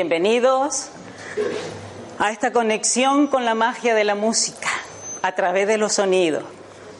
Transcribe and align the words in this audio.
bienvenidos 0.00 0.88
a 2.18 2.30
esta 2.30 2.54
conexión 2.54 3.26
con 3.26 3.44
la 3.44 3.54
magia 3.54 3.94
de 3.94 4.02
la 4.04 4.14
música 4.14 4.70
a 5.20 5.32
través 5.32 5.68
de 5.68 5.76
los 5.76 5.92
sonidos. 5.92 6.42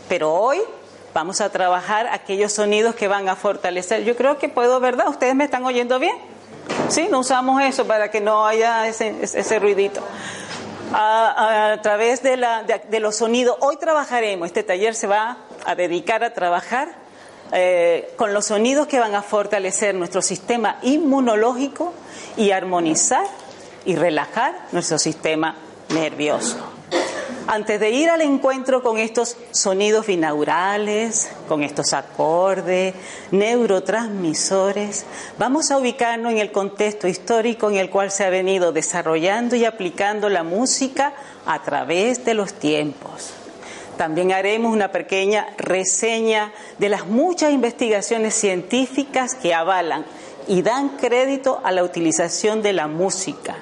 Pero 0.07 0.34
hoy 0.34 0.59
vamos 1.15 1.41
a 1.41 1.48
trabajar 1.48 2.09
aquellos 2.09 2.53
sonidos 2.53 2.95
que 2.95 3.09
van 3.09 3.31
a 3.31 3.37
fortalecer. 3.37 4.05
Yo 4.05 4.17
creo 4.17 4.37
que 4.37 4.51
puedo, 4.51 4.81
¿verdad? 4.81 5.09
¿Ustedes 5.09 5.34
me 5.34 5.45
están 5.45 5.65
oyendo 5.65 5.98
bien? 5.98 6.15
Sí, 6.91 7.09
no 7.11 7.20
usamos 7.20 7.62
eso 7.62 7.87
para 7.87 8.11
que 8.11 8.20
no 8.20 8.47
haya 8.47 8.87
ese, 8.87 9.59
ruidito. 9.59 10.03
A, 10.92 11.79
través 11.83 12.23
de, 12.23 12.37
la, 12.37 12.64
de 12.64 13.01
los 13.01 13.17
sonidos, 13.17 13.57
hoy 13.61 13.79
trabajaremos, 13.79 14.47
este 14.47 14.62
taller 14.62 14.95
se 14.95 15.07
va 15.07 15.39
a 15.64 15.75
dedicar 15.75 16.23
a 16.23 16.35
trabajar 16.35 16.91
eh, 17.53 18.12
con 18.17 18.33
los 18.33 18.47
sonidos 18.47 18.87
que 18.87 19.01
van 19.01 19.15
a 19.15 19.23
fortalecer 19.23 19.95
nuestro 19.95 20.23
sistema 20.23 20.79
inmunológico 20.83 21.92
y 22.37 22.51
armonizar 22.53 23.27
y 23.84 23.97
relajar 23.97 24.67
nuestro 24.73 24.98
sistema 24.98 25.57
nervioso. 25.89 26.57
Antes 27.53 27.81
de 27.81 27.91
ir 27.91 28.11
al 28.11 28.20
encuentro 28.20 28.81
con 28.81 28.98
estos 28.98 29.37
sonidos 29.51 30.07
binaurales, 30.07 31.31
con 31.48 31.65
estos 31.65 31.92
acordes, 31.95 32.95
neurotransmisores, 33.33 35.05
vamos 35.37 35.73
a 35.73 35.79
ubicarnos 35.79 36.31
en 36.31 36.39
el 36.39 36.53
contexto 36.53 37.09
histórico 37.09 37.69
en 37.69 37.77
el 37.77 37.91
cual 37.91 38.12
se 38.12 38.25
ha 38.25 38.31
venido 38.31 38.70
desarrollando 38.70 39.57
y 39.57 39.64
aplicando 39.64 40.29
la 40.29 40.45
música 40.45 41.12
a 41.45 41.61
través 41.62 42.25
de 42.25 42.35
los 42.35 42.53
tiempos. 42.53 43.33
También 44.01 44.33
haremos 44.33 44.73
una 44.73 44.93
pequeña 44.93 45.48
reseña 45.59 46.55
de 46.79 46.89
las 46.89 47.06
muchas 47.06 47.53
investigaciones 47.53 48.33
científicas 48.33 49.35
que 49.35 49.52
avalan 49.52 50.07
y 50.48 50.63
dan 50.63 50.97
crédito 50.97 51.61
a 51.64 51.70
la 51.70 51.85
utilización 51.85 52.63
de 52.63 52.73
la 52.73 52.86
música 52.86 53.57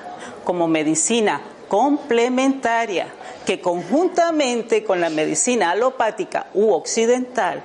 como 0.44 0.68
medicina 0.68 1.40
complementaria 1.66 3.08
que 3.46 3.60
conjuntamente 3.60 4.84
con 4.84 5.00
la 5.00 5.10
medicina 5.10 5.72
alopática 5.72 6.46
u 6.54 6.70
occidental 6.70 7.60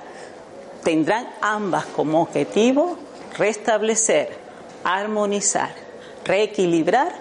tendrán 0.82 1.28
ambas 1.42 1.86
como 1.86 2.22
objetivo 2.22 2.98
restablecer, 3.38 4.30
armonizar, 4.82 5.70
reequilibrar 6.24 7.12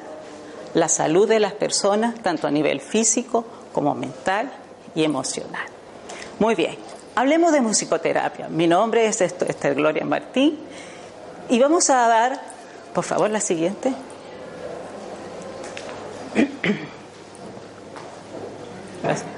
la 0.73 0.89
salud 0.89 1.29
de 1.29 1.39
las 1.39 1.53
personas, 1.53 2.15
tanto 2.23 2.47
a 2.47 2.51
nivel 2.51 2.81
físico 2.81 3.45
como 3.71 3.93
mental 3.93 4.51
y 4.95 5.03
emocional. 5.03 5.65
Muy 6.39 6.55
bien, 6.55 6.77
hablemos 7.15 7.51
de 7.51 7.61
musicoterapia. 7.61 8.47
Mi 8.49 8.67
nombre 8.67 9.05
es 9.05 9.21
Esther 9.21 9.75
Gloria 9.75 10.05
Martín 10.05 10.59
y 11.49 11.59
vamos 11.59 11.89
a 11.89 12.07
dar, 12.07 12.41
por 12.93 13.03
favor, 13.03 13.29
la 13.29 13.41
siguiente. 13.41 13.93
Gracias. 19.03 19.33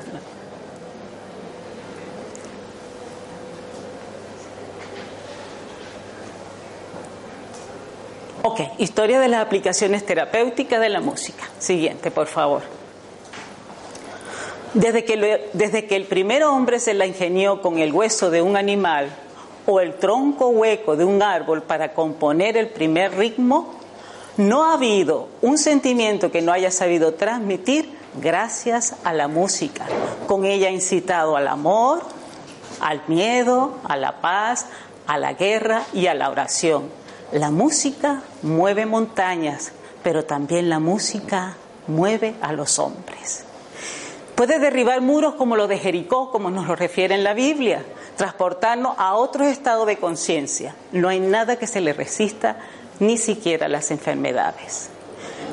Ok, 8.47 8.61
historia 8.77 9.19
de 9.19 9.27
las 9.27 9.43
aplicaciones 9.43 10.05
terapéuticas 10.05 10.79
de 10.79 10.89
la 10.89 11.01
música. 11.01 11.45
Siguiente, 11.57 12.11
por 12.11 12.27
favor. 12.27 12.74
Desde 14.75 15.05
que, 15.05 15.49
desde 15.53 15.85
que 15.87 15.95
el 15.95 16.03
primer 16.03 16.43
hombre 16.43 16.81
se 16.81 16.93
la 16.93 17.05
ingenió 17.05 17.61
con 17.61 17.79
el 17.79 17.93
hueso 17.93 18.29
de 18.29 18.41
un 18.41 18.57
animal 18.57 19.09
o 19.65 19.79
el 19.79 19.95
tronco 19.95 20.49
hueco 20.49 20.97
de 20.97 21.05
un 21.05 21.23
árbol 21.23 21.63
para 21.63 21.93
componer 21.93 22.57
el 22.57 22.67
primer 22.67 23.15
ritmo, 23.15 23.73
no 24.35 24.65
ha 24.65 24.73
habido 24.73 25.29
un 25.41 25.57
sentimiento 25.57 26.29
que 26.29 26.41
no 26.41 26.51
haya 26.51 26.71
sabido 26.71 27.13
transmitir 27.13 27.97
gracias 28.21 28.95
a 29.05 29.13
la 29.13 29.29
música. 29.29 29.85
Con 30.27 30.43
ella 30.43 30.67
ha 30.67 30.71
incitado 30.71 31.37
al 31.37 31.47
amor, 31.47 32.01
al 32.81 33.01
miedo, 33.07 33.75
a 33.85 33.95
la 33.95 34.19
paz, 34.19 34.65
a 35.07 35.17
la 35.17 35.33
guerra 35.33 35.83
y 35.93 36.07
a 36.07 36.13
la 36.13 36.29
oración. 36.29 36.89
La 37.31 37.49
música 37.49 38.23
mueve 38.41 38.85
montañas, 38.85 39.71
pero 40.03 40.25
también 40.25 40.69
la 40.69 40.79
música 40.79 41.55
mueve 41.87 42.35
a 42.41 42.51
los 42.51 42.77
hombres. 42.77 43.44
Puede 44.35 44.59
derribar 44.59 44.99
muros 44.99 45.35
como 45.35 45.55
lo 45.55 45.67
de 45.67 45.79
Jericó, 45.79 46.29
como 46.29 46.51
nos 46.51 46.67
lo 46.67 46.75
refiere 46.75 47.15
en 47.15 47.23
la 47.23 47.33
Biblia, 47.33 47.83
transportarnos 48.17 48.95
a 48.97 49.15
otro 49.15 49.45
estado 49.45 49.85
de 49.85 49.97
conciencia. 49.97 50.75
No 50.91 51.07
hay 51.07 51.21
nada 51.21 51.55
que 51.55 51.67
se 51.67 51.79
le 51.79 51.93
resista, 51.93 52.57
ni 52.99 53.17
siquiera 53.17 53.69
las 53.69 53.91
enfermedades. 53.91 54.89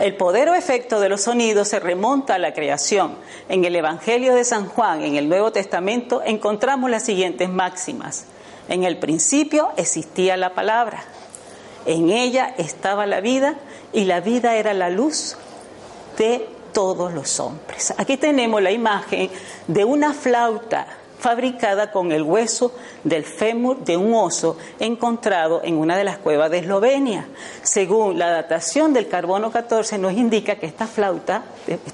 El 0.00 0.16
poder 0.16 0.48
o 0.48 0.54
efecto 0.54 0.98
de 0.98 1.08
los 1.08 1.22
sonidos 1.22 1.68
se 1.68 1.78
remonta 1.78 2.34
a 2.34 2.38
la 2.38 2.54
creación. 2.54 3.14
En 3.48 3.64
el 3.64 3.76
Evangelio 3.76 4.34
de 4.34 4.44
San 4.44 4.66
Juan, 4.66 5.04
en 5.04 5.14
el 5.14 5.28
Nuevo 5.28 5.52
Testamento, 5.52 6.20
encontramos 6.24 6.90
las 6.90 7.04
siguientes 7.04 7.48
máximas. 7.48 8.24
En 8.68 8.82
el 8.82 8.98
principio 8.98 9.70
existía 9.76 10.36
la 10.36 10.54
palabra. 10.54 11.04
En 11.86 12.10
ella 12.10 12.52
estaba 12.58 13.06
la 13.06 13.20
vida 13.20 13.56
y 13.92 14.06
la 14.06 14.20
vida 14.20 14.56
era 14.56 14.74
la 14.74 14.90
luz 14.90 15.36
de 16.16 16.48
todos 16.72 17.12
los 17.12 17.38
hombres. 17.40 17.92
Aquí 17.96 18.16
tenemos 18.16 18.62
la 18.62 18.70
imagen 18.70 19.30
de 19.66 19.84
una 19.84 20.12
flauta 20.12 20.86
fabricada 21.22 21.92
con 21.92 22.10
el 22.10 22.22
hueso 22.22 22.74
del 23.04 23.24
fémur 23.24 23.84
de 23.84 23.96
un 23.96 24.12
oso 24.12 24.56
encontrado 24.80 25.60
en 25.62 25.76
una 25.76 25.96
de 25.96 26.02
las 26.02 26.18
cuevas 26.18 26.50
de 26.50 26.58
Eslovenia. 26.58 27.28
Según 27.62 28.18
la 28.18 28.28
datación 28.28 28.92
del 28.92 29.06
carbono 29.06 29.52
14 29.52 29.98
nos 29.98 30.14
indica 30.14 30.56
que 30.56 30.66
esta 30.66 30.88
flauta, 30.88 31.44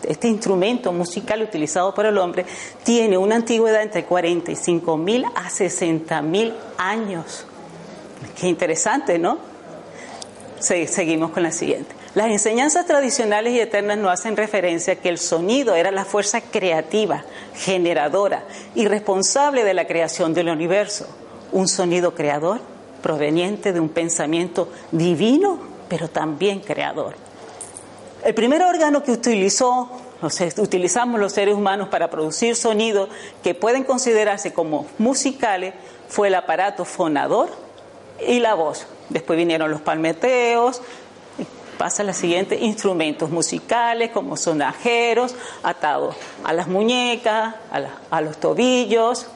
este 0.09 0.29
instrumento 0.29 0.93
musical 0.93 1.43
utilizado 1.43 1.93
por 1.93 2.07
el 2.07 2.17
hombre, 2.17 2.47
tiene 2.85 3.19
una 3.19 3.37
antigüedad 3.37 3.83
entre 3.83 4.07
45 4.07 4.97
mil 4.97 5.27
a 5.35 5.51
60 5.51 6.23
mil 6.23 6.55
años. 6.79 7.45
Qué 8.35 8.49
interesante, 8.49 9.19
¿no? 9.19 9.39
Seguimos 10.59 11.33
con 11.33 11.43
la 11.43 11.53
siguiente. 11.53 11.98
Las 12.15 12.29
enseñanzas 12.29 12.87
tradicionales 12.87 13.53
y 13.53 13.61
eternas 13.61 13.99
nos 13.99 14.13
hacen 14.13 14.37
referencia 14.37 14.95
a 14.95 14.97
que 14.97 15.11
el 15.11 15.19
sonido 15.19 15.75
era 15.75 15.91
la 15.91 16.05
fuerza 16.05 16.41
creativa, 16.41 17.25
generadora 17.55 18.45
y 18.75 18.87
responsable 18.87 19.63
de 19.63 19.75
la 19.75 19.87
creación 19.87 20.33
del 20.33 20.49
universo. 20.49 21.07
Un 21.53 21.69
sonido 21.69 22.15
creador 22.15 22.61
proveniente 23.03 23.73
de 23.73 23.81
un 23.81 23.91
pensamiento 23.91 24.71
divino, 24.91 25.59
pero 25.89 26.09
también 26.09 26.61
creador. 26.61 27.15
El 28.25 28.35
primer 28.35 28.63
órgano 28.63 29.03
que 29.03 29.13
utilizó, 29.13 29.91
utilizamos 30.57 31.21
los 31.21 31.33
seres 31.33 31.55
humanos 31.55 31.89
para 31.89 32.11
producir 32.11 32.57
sonidos 32.57 33.11
que 33.43 33.55
pueden 33.55 33.85
considerarse 33.85 34.53
como 34.53 34.87
musicales 34.99 35.75
fue 36.09 36.29
el 36.29 36.35
aparato 36.35 36.85
fonador 36.85 37.49
y 38.27 38.41
la 38.41 38.55
voz. 38.55 38.87
Después 39.11 39.39
vinieron 39.39 39.71
los 39.71 39.81
palmeteos, 39.81 40.83
Pasa 41.79 42.03
la 42.03 42.13
siguiente, 42.13 42.57
instrumentos 42.57 43.31
musicales 43.31 44.11
como 44.11 44.37
sonajeros, 44.37 45.35
atados 45.63 46.17
a 46.45 46.53
las 46.53 46.67
muñecas, 46.67 47.55
a, 48.11 48.21
los 48.21 48.39
tobillos. 48.39 49.27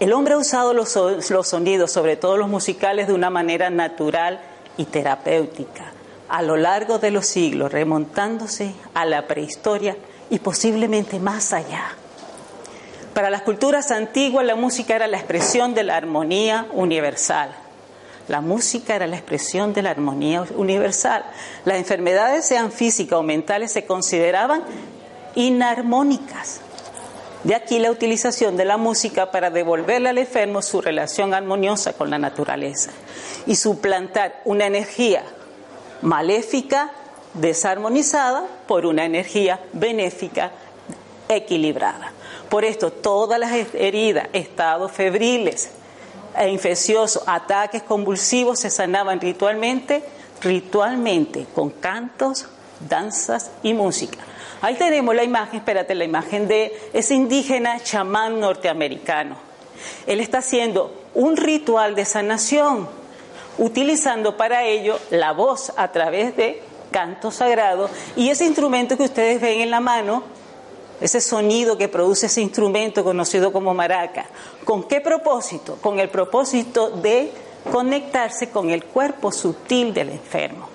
El 0.00 0.12
hombre 0.12 0.34
ha 0.34 0.38
usado 0.38 0.74
los, 0.74 0.94
los 1.30 1.48
sonidos, 1.48 1.92
sobre 1.92 2.16
todo 2.16 2.36
los 2.36 2.48
musicales, 2.48 3.06
de 3.06 3.14
una 3.14 3.30
manera 3.30 3.70
natural 3.70 4.40
y 4.76 4.84
terapéutica 4.84 5.92
a 6.28 6.42
lo 6.42 6.56
largo 6.56 6.98
de 6.98 7.10
los 7.10 7.26
siglos, 7.26 7.72
remontándose 7.72 8.74
a 8.94 9.04
la 9.04 9.26
prehistoria 9.26 9.96
y 10.30 10.38
posiblemente 10.40 11.18
más 11.18 11.52
allá. 11.52 11.84
Para 13.14 13.30
las 13.30 13.42
culturas 13.42 13.90
antiguas 13.90 14.44
la 14.44 14.54
música 14.54 14.94
era 14.94 15.06
la 15.06 15.16
expresión 15.16 15.74
de 15.74 15.84
la 15.84 15.96
armonía 15.96 16.66
universal. 16.72 17.50
La 18.28 18.42
música 18.42 18.94
era 18.94 19.06
la 19.06 19.16
expresión 19.16 19.72
de 19.72 19.82
la 19.82 19.90
armonía 19.90 20.44
universal. 20.54 21.24
Las 21.64 21.78
enfermedades, 21.78 22.44
sean 22.44 22.70
físicas 22.70 23.18
o 23.18 23.22
mentales, 23.22 23.72
se 23.72 23.86
consideraban 23.86 24.62
inarmónicas. 25.34 26.60
De 27.44 27.54
aquí 27.54 27.78
la 27.78 27.90
utilización 27.90 28.56
de 28.56 28.66
la 28.66 28.76
música 28.76 29.30
para 29.30 29.48
devolverle 29.48 30.10
al 30.10 30.18
enfermo 30.18 30.60
su 30.60 30.82
relación 30.82 31.32
armoniosa 31.32 31.94
con 31.94 32.10
la 32.10 32.18
naturaleza 32.18 32.90
y 33.46 33.56
suplantar 33.56 34.42
una 34.44 34.66
energía 34.66 35.22
maléfica 36.02 36.90
desarmonizada 37.34 38.44
por 38.66 38.84
una 38.84 39.04
energía 39.04 39.60
benéfica 39.72 40.50
equilibrada. 41.28 42.12
Por 42.50 42.64
esto, 42.64 42.90
todas 42.90 43.38
las 43.38 43.52
heridas, 43.74 44.28
estados 44.32 44.92
febriles 44.92 45.70
e 46.38 46.48
infecciosos, 46.48 47.22
ataques 47.26 47.82
convulsivos 47.82 48.60
se 48.60 48.70
sanaban 48.70 49.20
ritualmente, 49.20 50.02
ritualmente, 50.42 51.46
con 51.54 51.70
cantos, 51.70 52.46
danzas 52.88 53.50
y 53.62 53.74
música. 53.74 54.18
Ahí 54.60 54.74
tenemos 54.74 55.14
la 55.14 55.24
imagen, 55.24 55.56
espérate, 55.56 55.94
la 55.94 56.04
imagen 56.04 56.48
de 56.48 56.72
ese 56.92 57.14
indígena 57.14 57.80
chamán 57.80 58.40
norteamericano. 58.40 59.36
Él 60.06 60.20
está 60.20 60.38
haciendo 60.38 60.92
un 61.14 61.36
ritual 61.36 61.94
de 61.94 62.04
sanación, 62.04 62.88
utilizando 63.58 64.36
para 64.36 64.64
ello 64.64 64.98
la 65.10 65.32
voz 65.32 65.72
a 65.76 65.92
través 65.92 66.36
de 66.36 66.62
canto 66.90 67.30
sagrado 67.30 67.90
y 68.16 68.30
ese 68.30 68.44
instrumento 68.46 68.96
que 68.96 69.04
ustedes 69.04 69.40
ven 69.40 69.60
en 69.60 69.70
la 69.70 69.80
mano, 69.80 70.22
ese 71.00 71.20
sonido 71.20 71.78
que 71.78 71.88
produce 71.88 72.26
ese 72.26 72.40
instrumento 72.40 73.04
conocido 73.04 73.52
como 73.52 73.74
maraca. 73.74 74.26
¿Con 74.64 74.84
qué 74.84 75.00
propósito? 75.00 75.76
Con 75.80 76.00
el 76.00 76.08
propósito 76.08 76.90
de 76.90 77.30
conectarse 77.70 78.50
con 78.50 78.70
el 78.70 78.84
cuerpo 78.84 79.30
sutil 79.32 79.92
del 79.94 80.10
enfermo. 80.10 80.68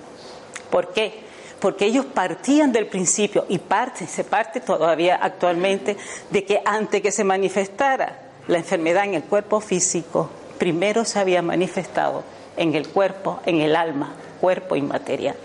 ¿Por 0.70 0.92
qué? 0.92 1.24
Porque 1.60 1.86
ellos 1.86 2.04
partían 2.06 2.72
del 2.72 2.86
principio 2.86 3.46
y 3.48 3.58
parte, 3.58 4.06
se 4.06 4.24
parte 4.24 4.60
todavía 4.60 5.16
actualmente 5.16 5.96
de 6.30 6.44
que 6.44 6.60
antes 6.64 7.00
que 7.00 7.10
se 7.10 7.24
manifestara 7.24 8.20
la 8.48 8.58
enfermedad 8.58 9.04
en 9.04 9.14
el 9.14 9.24
cuerpo 9.24 9.60
físico, 9.60 10.28
primero 10.58 11.04
se 11.04 11.18
había 11.18 11.42
manifestado 11.42 12.22
en 12.56 12.74
el 12.74 12.88
cuerpo, 12.88 13.40
en 13.46 13.60
el 13.60 13.76
alma, 13.76 14.14
cuerpo 14.40 14.76
inmaterial. 14.76 15.36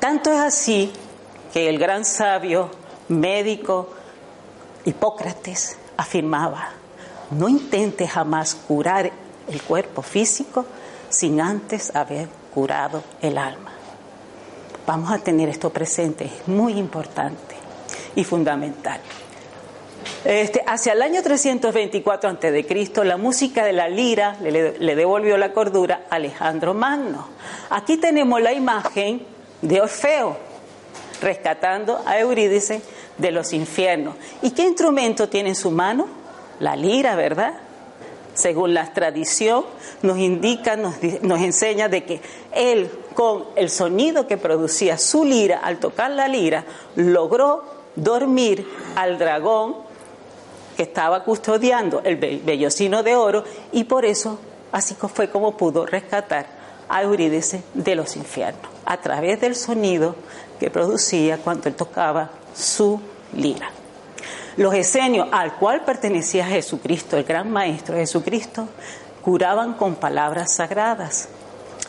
Tanto 0.00 0.32
es 0.32 0.40
así 0.40 0.92
que 1.52 1.68
el 1.68 1.78
gran 1.78 2.04
sabio 2.04 2.70
médico 3.10 3.90
Hipócrates 4.84 5.76
afirmaba, 5.96 6.70
no 7.32 7.48
intente 7.48 8.08
jamás 8.08 8.54
curar 8.54 9.10
el 9.48 9.62
cuerpo 9.62 10.00
físico 10.00 10.64
sin 11.10 11.40
antes 11.40 11.94
haber 11.94 12.28
curado 12.54 13.02
el 13.20 13.36
alma. 13.36 13.72
Vamos 14.86 15.12
a 15.12 15.18
tener 15.18 15.48
esto 15.48 15.70
presente, 15.70 16.24
es 16.24 16.48
muy 16.48 16.78
importante 16.78 17.56
y 18.14 18.24
fundamental. 18.24 19.00
Este, 20.24 20.62
hacia 20.66 20.92
el 20.92 21.02
año 21.02 21.22
324 21.22 22.30
a.C., 22.30 23.04
la 23.04 23.16
música 23.16 23.64
de 23.64 23.72
la 23.72 23.88
lira 23.88 24.36
le, 24.40 24.78
le, 24.78 24.96
devolvió 24.96 25.36
la 25.36 25.52
cordura 25.52 26.06
a 26.10 26.16
Alejandro 26.16 26.74
Magno. 26.74 27.28
Aquí 27.70 27.96
tenemos 27.96 28.40
la 28.40 28.52
imagen 28.52 29.22
de 29.62 29.80
Orfeo 29.80 30.36
rescatando 31.20 32.02
a 32.06 32.18
Eurídice 32.18 32.82
de 33.20 33.30
los 33.30 33.52
infiernos. 33.52 34.14
¿Y 34.42 34.50
qué 34.50 34.64
instrumento 34.64 35.28
tiene 35.28 35.50
en 35.50 35.54
su 35.54 35.70
mano? 35.70 36.06
La 36.58 36.76
lira, 36.76 37.16
¿verdad? 37.16 37.54
Según 38.34 38.74
la 38.74 38.92
tradición, 38.92 39.64
nos 40.02 40.18
indica, 40.18 40.76
nos, 40.76 40.94
nos 41.22 41.40
enseña 41.40 41.88
de 41.88 42.04
que 42.04 42.20
él, 42.52 42.90
con 43.14 43.44
el 43.56 43.70
sonido 43.70 44.26
que 44.26 44.36
producía 44.36 44.98
su 44.98 45.24
lira 45.24 45.58
al 45.58 45.78
tocar 45.78 46.10
la 46.10 46.28
lira, 46.28 46.64
logró 46.96 47.64
dormir 47.96 48.66
al 48.96 49.18
dragón 49.18 49.76
que 50.76 50.84
estaba 50.84 51.24
custodiando 51.24 52.00
el 52.04 52.16
bellocino 52.16 53.02
de 53.02 53.16
oro 53.16 53.44
y 53.72 53.84
por 53.84 54.04
eso 54.04 54.38
así 54.72 54.94
fue 54.94 55.30
como 55.30 55.56
pudo 55.56 55.84
rescatar 55.84 56.46
a 56.88 57.02
Eurídice 57.02 57.62
de 57.74 57.94
los 57.94 58.16
infiernos, 58.16 58.70
a 58.84 58.96
través 59.00 59.40
del 59.40 59.54
sonido 59.54 60.16
que 60.58 60.70
producía 60.70 61.38
cuando 61.38 61.68
él 61.68 61.74
tocaba 61.74 62.30
su 62.54 63.00
lira. 63.34 63.70
Los 64.56 64.74
esenios 64.74 65.28
al 65.32 65.54
cual 65.56 65.84
pertenecía 65.84 66.46
Jesucristo, 66.46 67.16
el 67.16 67.24
gran 67.24 67.50
maestro 67.50 67.96
Jesucristo, 67.96 68.68
curaban 69.22 69.74
con 69.74 69.94
palabras 69.94 70.54
sagradas. 70.54 71.28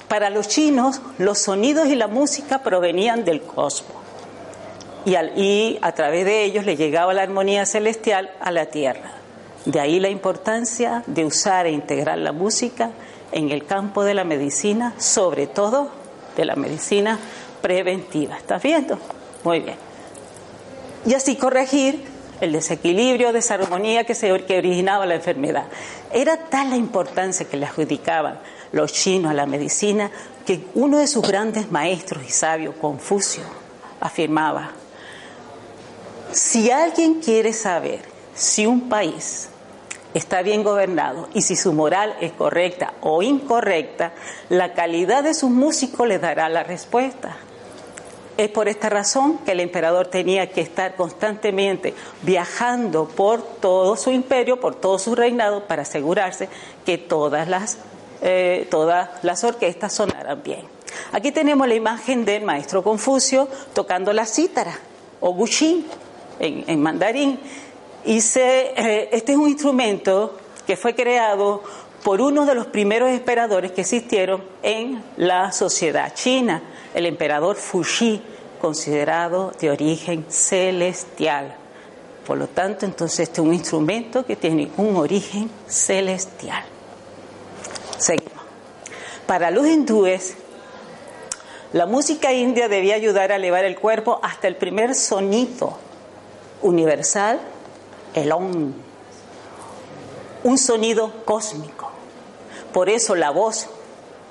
Para 0.07 0.29
los 0.29 0.47
chinos, 0.47 1.01
los 1.17 1.39
sonidos 1.39 1.87
y 1.87 1.95
la 1.95 2.07
música 2.07 2.61
provenían 2.63 3.23
del 3.23 3.41
cosmos 3.41 4.01
y, 5.05 5.15
y 5.15 5.79
a 5.81 5.91
través 5.93 6.25
de 6.25 6.43
ellos 6.43 6.65
le 6.65 6.75
llegaba 6.75 7.13
la 7.13 7.23
armonía 7.23 7.65
celestial 7.65 8.31
a 8.39 8.51
la 8.51 8.67
tierra. 8.67 9.11
De 9.65 9.79
ahí 9.79 9.99
la 9.99 10.09
importancia 10.09 11.03
de 11.07 11.25
usar 11.25 11.65
e 11.65 11.71
integrar 11.71 12.17
la 12.17 12.31
música 12.31 12.91
en 13.31 13.51
el 13.51 13.65
campo 13.65 14.03
de 14.03 14.13
la 14.13 14.23
medicina, 14.23 14.93
sobre 14.97 15.47
todo 15.47 15.89
de 16.35 16.45
la 16.45 16.55
medicina 16.55 17.19
preventiva. 17.61 18.37
¿Estás 18.37 18.61
viendo? 18.61 18.97
Muy 19.43 19.59
bien. 19.59 19.90
Y 21.05 21.13
así 21.13 21.35
corregir 21.35 22.03
el 22.41 22.53
desequilibrio, 22.53 23.33
desarmonía 23.33 24.03
que, 24.03 24.15
se, 24.15 24.45
que 24.45 24.57
originaba 24.57 25.05
la 25.05 25.15
enfermedad. 25.15 25.65
Era 26.11 26.37
tal 26.49 26.71
la 26.71 26.75
importancia 26.75 27.47
que 27.47 27.57
le 27.57 27.65
adjudicaban 27.65 28.39
los 28.71 28.91
chinos 28.93 29.31
a 29.31 29.33
la 29.33 29.45
medicina 29.45 30.11
que 30.45 30.65
uno 30.73 30.97
de 30.97 31.07
sus 31.07 31.27
grandes 31.27 31.71
maestros 31.71 32.23
y 32.27 32.31
sabios, 32.31 32.75
Confucio, 32.81 33.43
afirmaba, 33.99 34.71
si 36.31 36.71
alguien 36.71 37.21
quiere 37.21 37.53
saber 37.53 37.99
si 38.33 38.65
un 38.65 38.89
país 38.89 39.49
está 40.13 40.41
bien 40.41 40.63
gobernado 40.63 41.29
y 41.33 41.41
si 41.41 41.55
su 41.55 41.73
moral 41.73 42.15
es 42.21 42.31
correcta 42.31 42.93
o 43.01 43.21
incorrecta, 43.21 44.13
la 44.49 44.73
calidad 44.73 45.23
de 45.23 45.33
sus 45.33 45.49
músicos 45.49 46.07
le 46.07 46.19
dará 46.19 46.49
la 46.49 46.63
respuesta. 46.63 47.37
Es 48.41 48.49
por 48.49 48.67
esta 48.67 48.89
razón 48.89 49.37
que 49.45 49.51
el 49.51 49.59
emperador 49.59 50.07
tenía 50.07 50.49
que 50.49 50.61
estar 50.61 50.95
constantemente 50.95 51.93
viajando 52.23 53.07
por 53.07 53.43
todo 53.43 53.95
su 53.95 54.09
imperio, 54.09 54.59
por 54.59 54.73
todo 54.73 54.97
su 54.97 55.13
reinado, 55.13 55.67
para 55.67 55.83
asegurarse 55.83 56.49
que 56.83 56.97
todas 56.97 57.47
las, 57.47 57.77
eh, 58.23 58.67
todas 58.71 59.09
las 59.21 59.43
orquestas 59.43 59.93
sonaran 59.93 60.41
bien. 60.41 60.63
Aquí 61.11 61.31
tenemos 61.31 61.67
la 61.67 61.75
imagen 61.75 62.25
del 62.25 62.43
maestro 62.43 62.81
Confucio 62.81 63.47
tocando 63.75 64.11
la 64.11 64.25
cítara 64.25 64.73
o 65.19 65.35
bushín 65.35 65.85
en, 66.39 66.81
mandarín. 66.81 67.39
Y 68.05 68.17
eh, 68.37 69.09
este 69.11 69.33
es 69.33 69.37
un 69.37 69.49
instrumento 69.49 70.35
que 70.65 70.75
fue 70.75 70.95
creado 70.95 71.61
por 72.03 72.21
uno 72.21 72.45
de 72.45 72.55
los 72.55 72.67
primeros 72.67 73.09
emperadores 73.09 73.71
que 73.71 73.81
existieron 73.81 74.43
en 74.63 75.03
la 75.17 75.51
sociedad 75.51 76.13
china, 76.13 76.61
el 76.93 77.05
emperador 77.05 77.55
Fuxi, 77.55 78.21
considerado 78.59 79.51
de 79.59 79.69
origen 79.69 80.25
celestial. 80.29 81.55
Por 82.25 82.37
lo 82.37 82.47
tanto, 82.47 82.85
entonces 82.85 83.21
este 83.21 83.41
es 83.41 83.47
un 83.47 83.53
instrumento 83.53 84.25
que 84.25 84.35
tiene 84.35 84.71
un 84.77 84.95
origen 84.95 85.49
celestial. 85.67 86.63
Seguimos. 87.97 88.41
Para 89.27 89.51
los 89.51 89.65
hindúes, 89.67 90.35
la 91.73 91.85
música 91.85 92.33
india 92.33 92.67
debía 92.67 92.95
ayudar 92.95 93.31
a 93.31 93.37
elevar 93.37 93.65
el 93.65 93.79
cuerpo 93.79 94.19
hasta 94.21 94.47
el 94.47 94.55
primer 94.55 94.93
sonido 94.93 95.77
universal, 96.61 97.39
el 98.13 98.31
OM, 98.31 98.73
un 100.43 100.57
sonido 100.57 101.23
cósmico. 101.25 101.80
Por 102.73 102.89
eso 102.89 103.15
la 103.15 103.31
voz, 103.31 103.67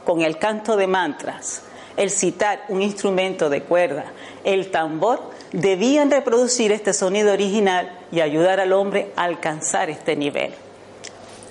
con 0.05 0.23
el 0.23 0.39
canto 0.39 0.77
de 0.77 0.87
mantras, 0.87 1.63
el 1.97 2.11
citar 2.11 2.65
un 2.69 2.83
instrumento 2.83 3.51
de 3.51 3.63
cuerda, 3.63 4.07
el 4.45 4.71
tambor, 4.71 5.21
debían 5.53 6.11
reproducir 6.11 6.73
este 6.73 6.93
sonido 6.93 7.33
original 7.33 7.99
y 8.13 8.21
ayudar 8.21 8.61
al 8.61 8.73
hombre 8.73 9.13
a 9.17 9.25
alcanzar 9.25 9.91
este 9.91 10.17
nivel. 10.17 10.53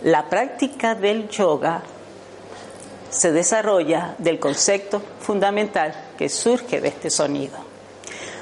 La 0.04 0.30
práctica 0.30 0.96
del 0.96 1.28
yoga 1.30 1.84
se 3.10 3.32
desarrolla 3.32 4.16
del 4.18 4.40
concepto 4.40 5.02
fundamental 5.20 5.94
que 6.18 6.30
surge 6.30 6.80
de 6.80 6.88
este 6.88 7.10
sonido. 7.10 7.58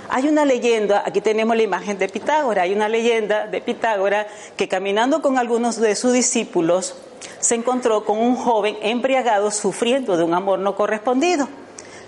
Hay 0.10 0.28
una 0.28 0.46
leyenda, 0.46 1.04
aquí 1.06 1.20
tenemos 1.20 1.58
la 1.58 1.64
imagen 1.64 1.98
de 1.98 2.08
Pitágoras, 2.08 2.64
hay 2.64 2.74
una 2.74 2.88
leyenda 2.88 3.48
de 3.48 3.60
Pitágoras 3.60 4.28
que 4.56 4.68
caminando 4.70 5.22
con 5.22 5.38
algunos 5.38 5.78
de 5.78 5.96
sus 5.96 6.14
discípulos 6.14 6.96
se 7.40 7.56
encontró 7.56 8.06
con 8.06 8.18
un 8.20 8.36
joven 8.36 8.78
embriagado 8.82 9.52
sufriendo 9.52 10.18
de 10.18 10.24
un 10.24 10.34
amor 10.34 10.60
no 10.60 10.76
correspondido. 10.76 11.48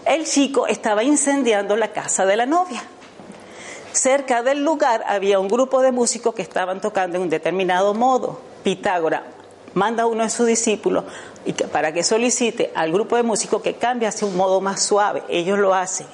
El 0.06 0.26
chico 0.26 0.68
estaba 0.68 1.04
incendiando 1.04 1.76
la 1.76 1.92
casa 1.92 2.26
de 2.26 2.36
la 2.36 2.46
novia. 2.46 2.82
Cerca 3.92 4.44
del 4.44 4.64
lugar 4.64 5.04
había 5.08 5.40
un 5.40 5.48
grupo 5.48 5.82
de 5.82 5.92
músicos 5.92 6.34
que 6.34 6.42
estaban 6.42 6.80
tocando 6.80 7.18
en 7.18 7.24
un 7.24 7.30
determinado 7.30 7.94
modo. 7.94 8.40
Pitágoras 8.64 9.24
manda 9.74 10.04
a 10.04 10.08
uno 10.08 10.24
de 10.24 10.30
sus 10.30 10.48
discípulos 10.48 11.04
y 11.46 11.54
para 11.54 11.92
que 11.92 12.04
solicite 12.04 12.72
al 12.76 12.92
grupo 12.92 13.16
de 13.16 13.24
músicos 13.24 13.62
que 13.62 13.76
cambie 13.76 14.08
hacia 14.08 14.28
un 14.28 14.36
modo 14.36 14.62
más 14.62 14.82
suave. 14.82 15.24
Ellos 15.30 15.58
lo 15.60 15.74
hacen. 15.74 16.08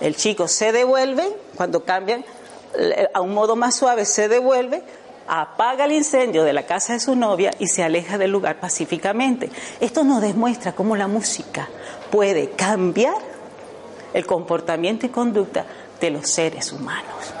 El 0.00 0.16
chico 0.16 0.46
se 0.46 0.72
devuelve, 0.72 1.28
cuando 1.56 1.84
cambian 1.84 2.24
a 3.12 3.20
un 3.20 3.34
modo 3.34 3.56
más 3.56 3.74
suave, 3.74 4.04
se 4.04 4.28
devuelve, 4.28 4.82
apaga 5.28 5.84
el 5.84 5.92
incendio 5.92 6.42
de 6.42 6.52
la 6.52 6.64
casa 6.64 6.94
de 6.94 7.00
su 7.00 7.14
novia 7.14 7.50
y 7.58 7.68
se 7.68 7.82
aleja 7.84 8.18
del 8.18 8.30
lugar 8.30 8.58
pacíficamente. 8.58 9.50
Esto 9.80 10.02
nos 10.02 10.22
demuestra 10.22 10.72
cómo 10.72 10.96
la 10.96 11.06
música 11.06 11.68
puede 12.10 12.50
cambiar 12.50 13.14
el 14.14 14.26
comportamiento 14.26 15.06
y 15.06 15.10
conducta 15.10 15.66
de 16.00 16.10
los 16.10 16.28
seres 16.30 16.72
humanos. 16.72 17.34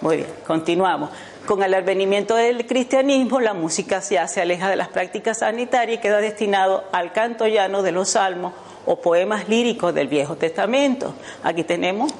Muy 0.00 0.16
bien, 0.16 0.28
continuamos. 0.46 1.10
Con 1.46 1.62
el 1.62 1.74
advenimiento 1.74 2.36
del 2.36 2.66
cristianismo, 2.66 3.38
la 3.38 3.52
música 3.52 4.00
ya 4.00 4.26
se 4.26 4.40
aleja 4.40 4.70
de 4.70 4.76
las 4.76 4.88
prácticas 4.88 5.38
sanitarias 5.38 5.98
y 5.98 6.00
queda 6.00 6.18
destinado 6.18 6.84
al 6.90 7.12
canto 7.12 7.46
llano 7.46 7.82
de 7.82 7.92
los 7.92 8.10
salmos 8.10 8.54
o 8.86 9.00
poemas 9.00 9.48
líricos 9.48 9.94
del 9.94 10.08
Viejo 10.08 10.36
Testamento. 10.36 11.14
Aquí 11.42 11.64
tenemos 11.64 12.12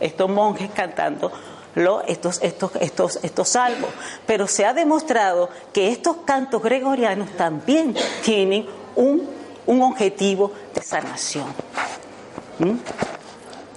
estos 0.00 0.30
monjes 0.30 0.70
cantando 0.74 1.32
estos, 2.06 2.42
estos, 2.42 2.74
estos, 2.80 3.18
estos. 3.22 3.58
Pero 4.26 4.46
se 4.46 4.64
ha 4.64 4.72
demostrado 4.72 5.50
que 5.72 5.90
estos 5.90 6.16
cantos 6.24 6.62
gregorianos 6.62 7.30
también 7.36 7.94
tienen 8.24 8.66
un, 8.94 9.28
un 9.66 9.82
objetivo 9.82 10.52
de 10.74 10.82
sanación. 10.82 11.46
¿Mm? 12.58 12.76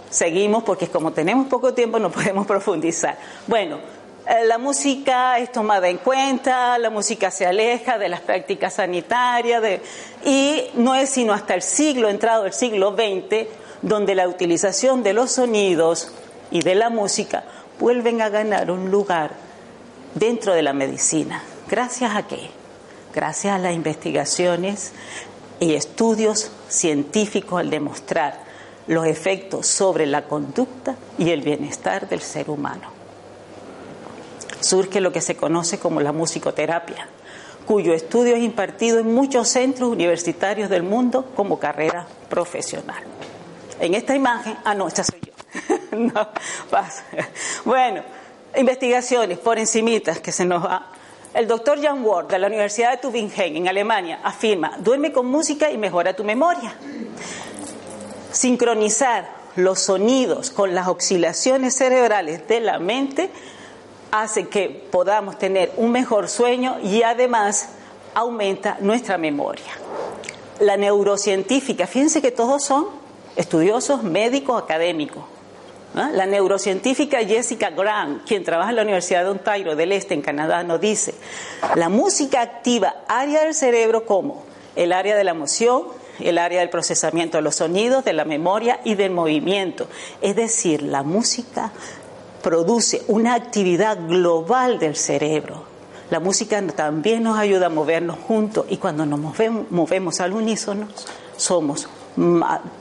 Seguimos 0.09 0.63
porque 0.63 0.87
como 0.87 1.11
tenemos 1.11 1.47
poco 1.47 1.73
tiempo 1.73 1.99
no 1.99 2.09
podemos 2.09 2.47
profundizar. 2.47 3.17
Bueno, 3.47 3.79
eh, 4.25 4.45
la 4.45 4.57
música 4.57 5.37
es 5.37 5.51
tomada 5.51 5.89
en 5.89 5.97
cuenta, 5.97 6.77
la 6.77 6.89
música 6.89 7.29
se 7.31 7.45
aleja 7.45 7.97
de 7.97 8.09
las 8.09 8.21
prácticas 8.21 8.75
sanitarias 8.75 9.61
y 10.25 10.63
no 10.75 10.95
es 10.95 11.09
sino 11.09 11.33
hasta 11.33 11.53
el 11.53 11.61
siglo, 11.61 12.09
entrado 12.09 12.45
el 12.45 12.53
siglo 12.53 12.95
XX, 12.95 13.47
donde 13.81 14.15
la 14.15 14.27
utilización 14.27 15.03
de 15.03 15.13
los 15.13 15.31
sonidos 15.31 16.11
y 16.51 16.61
de 16.61 16.75
la 16.75 16.89
música 16.89 17.43
vuelven 17.79 18.21
a 18.21 18.29
ganar 18.29 18.71
un 18.71 18.91
lugar 18.91 19.31
dentro 20.15 20.53
de 20.53 20.61
la 20.61 20.73
medicina. 20.73 21.41
¿Gracias 21.69 22.15
a 22.15 22.27
qué? 22.27 22.49
Gracias 23.13 23.55
a 23.55 23.59
las 23.59 23.73
investigaciones 23.73 24.91
y 25.59 25.73
estudios 25.73 26.51
científicos 26.67 27.59
al 27.59 27.69
demostrar 27.69 28.43
los 28.87 29.05
efectos 29.05 29.67
sobre 29.67 30.05
la 30.05 30.25
conducta 30.25 30.95
y 31.17 31.29
el 31.29 31.41
bienestar 31.41 32.09
del 32.09 32.21
ser 32.21 32.49
humano. 32.49 32.89
Surge 34.61 34.99
lo 34.99 35.11
que 35.11 35.21
se 35.21 35.37
conoce 35.37 35.79
como 35.79 36.01
la 36.01 36.11
musicoterapia, 36.11 37.07
cuyo 37.65 37.93
estudio 37.93 38.35
es 38.35 38.43
impartido 38.43 38.99
en 38.99 39.13
muchos 39.13 39.47
centros 39.47 39.89
universitarios 39.89 40.69
del 40.69 40.83
mundo 40.83 41.31
como 41.35 41.59
carrera 41.59 42.07
profesional. 42.29 43.03
En 43.79 43.93
esta 43.93 44.15
imagen, 44.15 44.57
ah, 44.65 44.73
no, 44.73 44.87
esta 44.87 45.03
soy 45.03 45.19
yo. 45.21 45.28
no, 45.91 46.29
pasa. 46.69 47.03
Bueno, 47.65 48.03
investigaciones 48.55 49.37
por 49.37 49.57
encimitas 49.57 50.19
que 50.19 50.31
se 50.31 50.45
nos 50.45 50.63
va. 50.63 50.87
El 51.33 51.47
doctor 51.47 51.81
Jan 51.81 52.03
Ward 52.03 52.27
de 52.27 52.39
la 52.39 52.47
Universidad 52.47 52.91
de 52.91 52.97
Tübingen 52.97 53.55
en 53.55 53.67
Alemania 53.67 54.19
afirma, 54.23 54.77
duerme 54.79 55.11
con 55.11 55.27
música 55.27 55.69
y 55.69 55.77
mejora 55.77 56.15
tu 56.15 56.23
memoria 56.23 56.73
sincronizar 58.31 59.29
los 59.55 59.79
sonidos 59.79 60.51
con 60.51 60.75
las 60.75 60.87
oscilaciones 60.87 61.75
cerebrales 61.75 62.47
de 62.47 62.59
la 62.59 62.79
mente 62.79 63.29
hace 64.11 64.47
que 64.47 64.69
podamos 64.91 65.37
tener 65.37 65.71
un 65.77 65.91
mejor 65.91 66.29
sueño 66.29 66.77
y 66.81 67.03
además 67.03 67.69
aumenta 68.13 68.77
nuestra 68.81 69.17
memoria. 69.17 69.71
La 70.59 70.77
neurocientífica, 70.77 71.87
fíjense 71.87 72.21
que 72.21 72.31
todos 72.31 72.63
son 72.63 72.87
estudiosos, 73.35 74.03
médicos, 74.03 74.61
académicos. 74.61 75.23
La 75.93 76.25
neurocientífica 76.27 77.19
Jessica 77.25 77.71
Grant, 77.71 78.23
quien 78.25 78.43
trabaja 78.43 78.69
en 78.69 78.75
la 78.75 78.83
Universidad 78.83 79.23
de 79.23 79.31
Ontario 79.31 79.75
del 79.75 79.91
Este 79.91 80.13
en 80.13 80.21
Canadá, 80.21 80.63
nos 80.63 80.79
dice, 80.79 81.15
la 81.75 81.89
música 81.89 82.41
activa 82.41 83.03
área 83.07 83.43
del 83.43 83.55
cerebro 83.55 84.05
como 84.05 84.43
el 84.75 84.93
área 84.93 85.15
de 85.15 85.23
la 85.23 85.31
emoción, 85.31 85.83
el 86.19 86.37
área 86.37 86.59
del 86.59 86.69
procesamiento 86.69 87.37
de 87.37 87.41
los 87.41 87.55
sonidos, 87.55 88.05
de 88.05 88.13
la 88.13 88.23
memoria 88.23 88.79
y 88.83 88.95
del 88.95 89.11
movimiento. 89.11 89.87
Es 90.21 90.35
decir, 90.35 90.83
la 90.83 91.01
música 91.01 91.71
produce 92.43 93.01
una 93.07 93.33
actividad 93.33 93.97
global 94.07 94.77
del 94.77 94.95
cerebro. 94.95 95.63
La 96.11 96.19
música 96.19 96.61
también 96.75 97.23
nos 97.23 97.37
ayuda 97.37 97.67
a 97.67 97.69
movernos 97.69 98.17
juntos 98.27 98.65
y 98.69 98.77
cuando 98.77 99.05
nos 99.05 99.19
movemos, 99.19 99.71
movemos 99.71 100.19
al 100.19 100.33
unísono 100.33 100.87
somos 101.39 101.87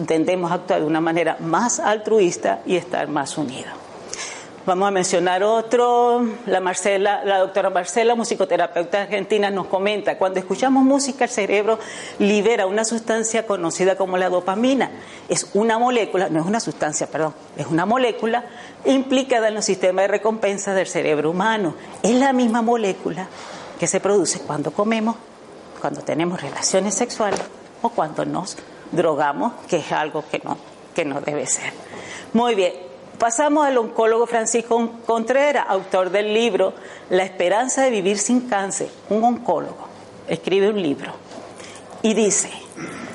tendemos 0.07 0.51
a 0.51 0.55
actuar 0.55 0.81
de 0.81 0.87
una 0.87 1.01
manera 1.01 1.37
más 1.41 1.81
altruista 1.81 2.61
y 2.67 2.77
estar 2.77 3.09
más 3.09 3.37
unidos. 3.39 3.73
Vamos 4.69 4.89
a 4.89 4.91
mencionar 4.91 5.43
otro, 5.43 6.29
la 6.45 6.61
Marcela, 6.61 7.25
la 7.25 7.39
doctora 7.39 7.71
Marcela, 7.71 8.15
musicoterapeuta 8.15 9.01
argentina, 9.01 9.51
nos 9.51 9.67
comenta, 9.67 10.19
cuando 10.19 10.41
escuchamos 10.41 10.85
música 10.85 11.25
el 11.25 11.31
cerebro 11.31 11.79
libera 12.19 12.67
una 12.67 12.85
sustancia 12.85 13.47
conocida 13.47 13.97
como 13.97 14.19
la 14.19 14.29
dopamina. 14.29 14.91
Es 15.31 15.49
una 15.55 15.79
molécula, 15.79 16.29
no 16.29 16.41
es 16.41 16.47
una 16.47 16.61
sustancia, 16.61 17.07
perdón, 17.07 17.33
es 17.57 17.67
una 17.67 17.87
molécula 17.87 18.45
implicada 18.85 19.49
en 19.49 19.55
los 19.55 19.65
sistemas 19.65 20.03
de 20.03 20.09
recompensa 20.09 20.75
del 20.75 20.87
cerebro 20.87 21.31
humano. 21.31 21.75
Es 22.03 22.15
la 22.17 22.35
misma 22.35 22.61
molécula 22.61 23.27
que 23.81 23.87
se 23.87 24.01
produce 24.01 24.41
cuando 24.41 24.71
comemos, 24.71 25.17
cuando 25.81 26.03
tenemos 26.03 26.43
relaciones 26.43 26.95
sexuales 26.95 27.41
o 27.81 27.89
cuando 27.89 28.27
nos 28.27 28.59
drogamos, 28.93 29.53
que 29.69 29.77
es 29.77 29.93
algo 29.93 30.25
que 30.31 30.41
no, 30.45 30.57
que 30.95 31.05
no 31.05 31.21
debe 31.21 31.47
ser. 31.47 31.73
Muy 32.33 32.55
bien, 32.55 32.73
Pasamos 33.19 33.67
al 33.67 33.77
oncólogo 33.79 34.29
Francisco 34.29 34.93
Contreras, 35.05 35.67
autor 35.69 36.11
del 36.11 36.33
libro 36.33 36.73
La 37.11 37.25
esperanza 37.25 37.83
de 37.83 37.91
vivir 37.91 38.17
sin 38.17 38.43
cáncer, 38.43 38.89
un 39.11 39.25
oncólogo. 39.25 39.89
Escribe 40.29 40.69
un 40.69 40.81
libro 40.81 41.13
y 42.03 42.15
dice, 42.15 42.49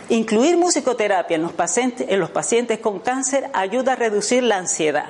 incluir 0.10 0.58
musicoterapia 0.58 1.36
en 1.36 1.44
los, 1.44 1.54
pacientes, 1.54 2.10
en 2.10 2.20
los 2.20 2.30
pacientes 2.32 2.80
con 2.80 3.00
cáncer 3.00 3.50
ayuda 3.54 3.94
a 3.94 3.96
reducir 3.96 4.44
la 4.44 4.58
ansiedad, 4.58 5.06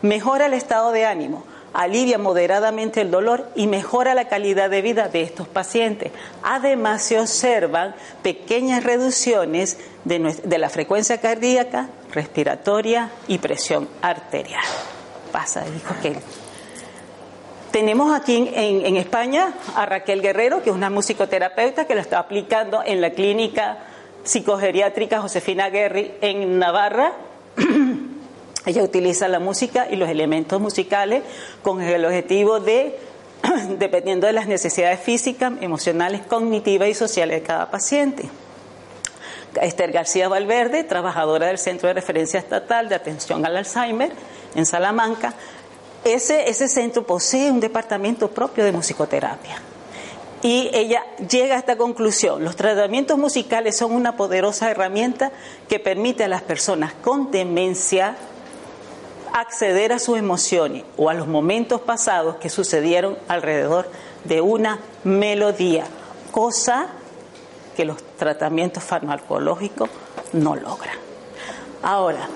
mejora 0.00 0.46
el 0.46 0.54
estado 0.54 0.90
de 0.90 1.06
ánimo, 1.06 1.44
alivia 1.74 2.18
moderadamente 2.18 3.00
el 3.00 3.10
dolor 3.10 3.48
y 3.54 3.66
mejora 3.66 4.14
la 4.14 4.28
calidad 4.28 4.70
de 4.70 4.82
vida 4.82 5.08
de 5.08 5.22
estos 5.22 5.48
pacientes. 5.48 6.12
Además, 6.42 7.02
se 7.02 7.18
observan 7.18 7.94
pequeñas 8.22 8.84
reducciones 8.84 9.78
de, 10.04 10.58
la 10.58 10.68
frecuencia 10.68 11.20
cardíaca, 11.20 11.88
respiratoria 12.12 13.10
y 13.28 13.38
presión 13.38 13.88
arterial. 14.02 14.64
Pasa, 15.30 15.64
dijo 15.64 15.94
que 16.02 16.16
tenemos 17.70 18.14
aquí 18.14 18.50
en, 18.54 18.96
España 18.96 19.54
a 19.74 19.86
Raquel 19.86 20.20
Guerrero, 20.20 20.62
que 20.62 20.70
es 20.70 20.76
una 20.76 20.90
musicoterapeuta 20.90 21.86
que 21.86 21.94
lo 21.94 22.02
está 22.02 22.18
aplicando 22.18 22.82
en 22.84 23.00
la 23.00 23.10
clínica 23.10 23.78
psicogeriátrica 24.24 25.22
Josefina 25.22 25.70
Guerri 25.70 26.12
en 26.20 26.58
Navarra. 26.58 27.12
Ella 28.64 28.82
utiliza 28.82 29.26
la 29.28 29.40
música 29.40 29.88
y 29.90 29.96
los 29.96 30.08
elementos 30.08 30.60
musicales 30.60 31.22
con 31.62 31.80
el 31.80 32.04
objetivo 32.04 32.60
de, 32.60 32.96
dependiendo 33.78 34.26
de 34.26 34.32
las 34.32 34.46
necesidades 34.46 35.00
físicas, 35.00 35.52
emocionales, 35.60 36.22
cognitivas 36.22 36.88
y 36.88 36.94
sociales 36.94 37.40
de 37.40 37.46
cada 37.46 37.70
paciente. 37.70 38.28
Esther 39.60 39.92
García 39.92 40.28
Valverde, 40.28 40.84
trabajadora 40.84 41.48
del 41.48 41.58
Centro 41.58 41.88
de 41.88 41.94
Referencia 41.94 42.38
Estatal 42.38 42.88
de 42.88 42.94
Atención 42.94 43.44
al 43.44 43.56
Alzheimer 43.56 44.12
en 44.54 44.64
Salamanca. 44.64 45.34
Ese, 46.04 46.48
ese 46.48 46.68
centro 46.68 47.04
posee 47.04 47.50
un 47.50 47.60
departamento 47.60 48.30
propio 48.30 48.64
de 48.64 48.72
musicoterapia. 48.72 49.60
Y 50.42 50.70
ella 50.72 51.04
llega 51.28 51.54
a 51.54 51.58
esta 51.58 51.76
conclusión, 51.76 52.42
los 52.42 52.56
tratamientos 52.56 53.16
musicales 53.16 53.76
son 53.76 53.92
una 53.92 54.16
poderosa 54.16 54.70
herramienta 54.70 55.30
que 55.68 55.78
permite 55.78 56.24
a 56.24 56.28
las 56.28 56.42
personas 56.42 56.94
con 56.94 57.30
demencia 57.30 58.16
acceder 59.32 59.92
a 59.92 59.98
sus 59.98 60.18
emociones 60.18 60.84
o 60.96 61.08
a 61.08 61.14
los 61.14 61.26
momentos 61.26 61.80
pasados 61.80 62.36
que 62.36 62.48
sucedieron 62.48 63.18
alrededor 63.28 63.88
de 64.24 64.40
una 64.40 64.80
melodía, 65.04 65.84
cosa 66.30 66.88
que 67.76 67.84
los 67.84 68.02
tratamientos 68.16 68.82
farmacológicos 68.82 69.88
no 70.32 70.54
logran. 70.54 70.96
Ahora, 71.82 72.28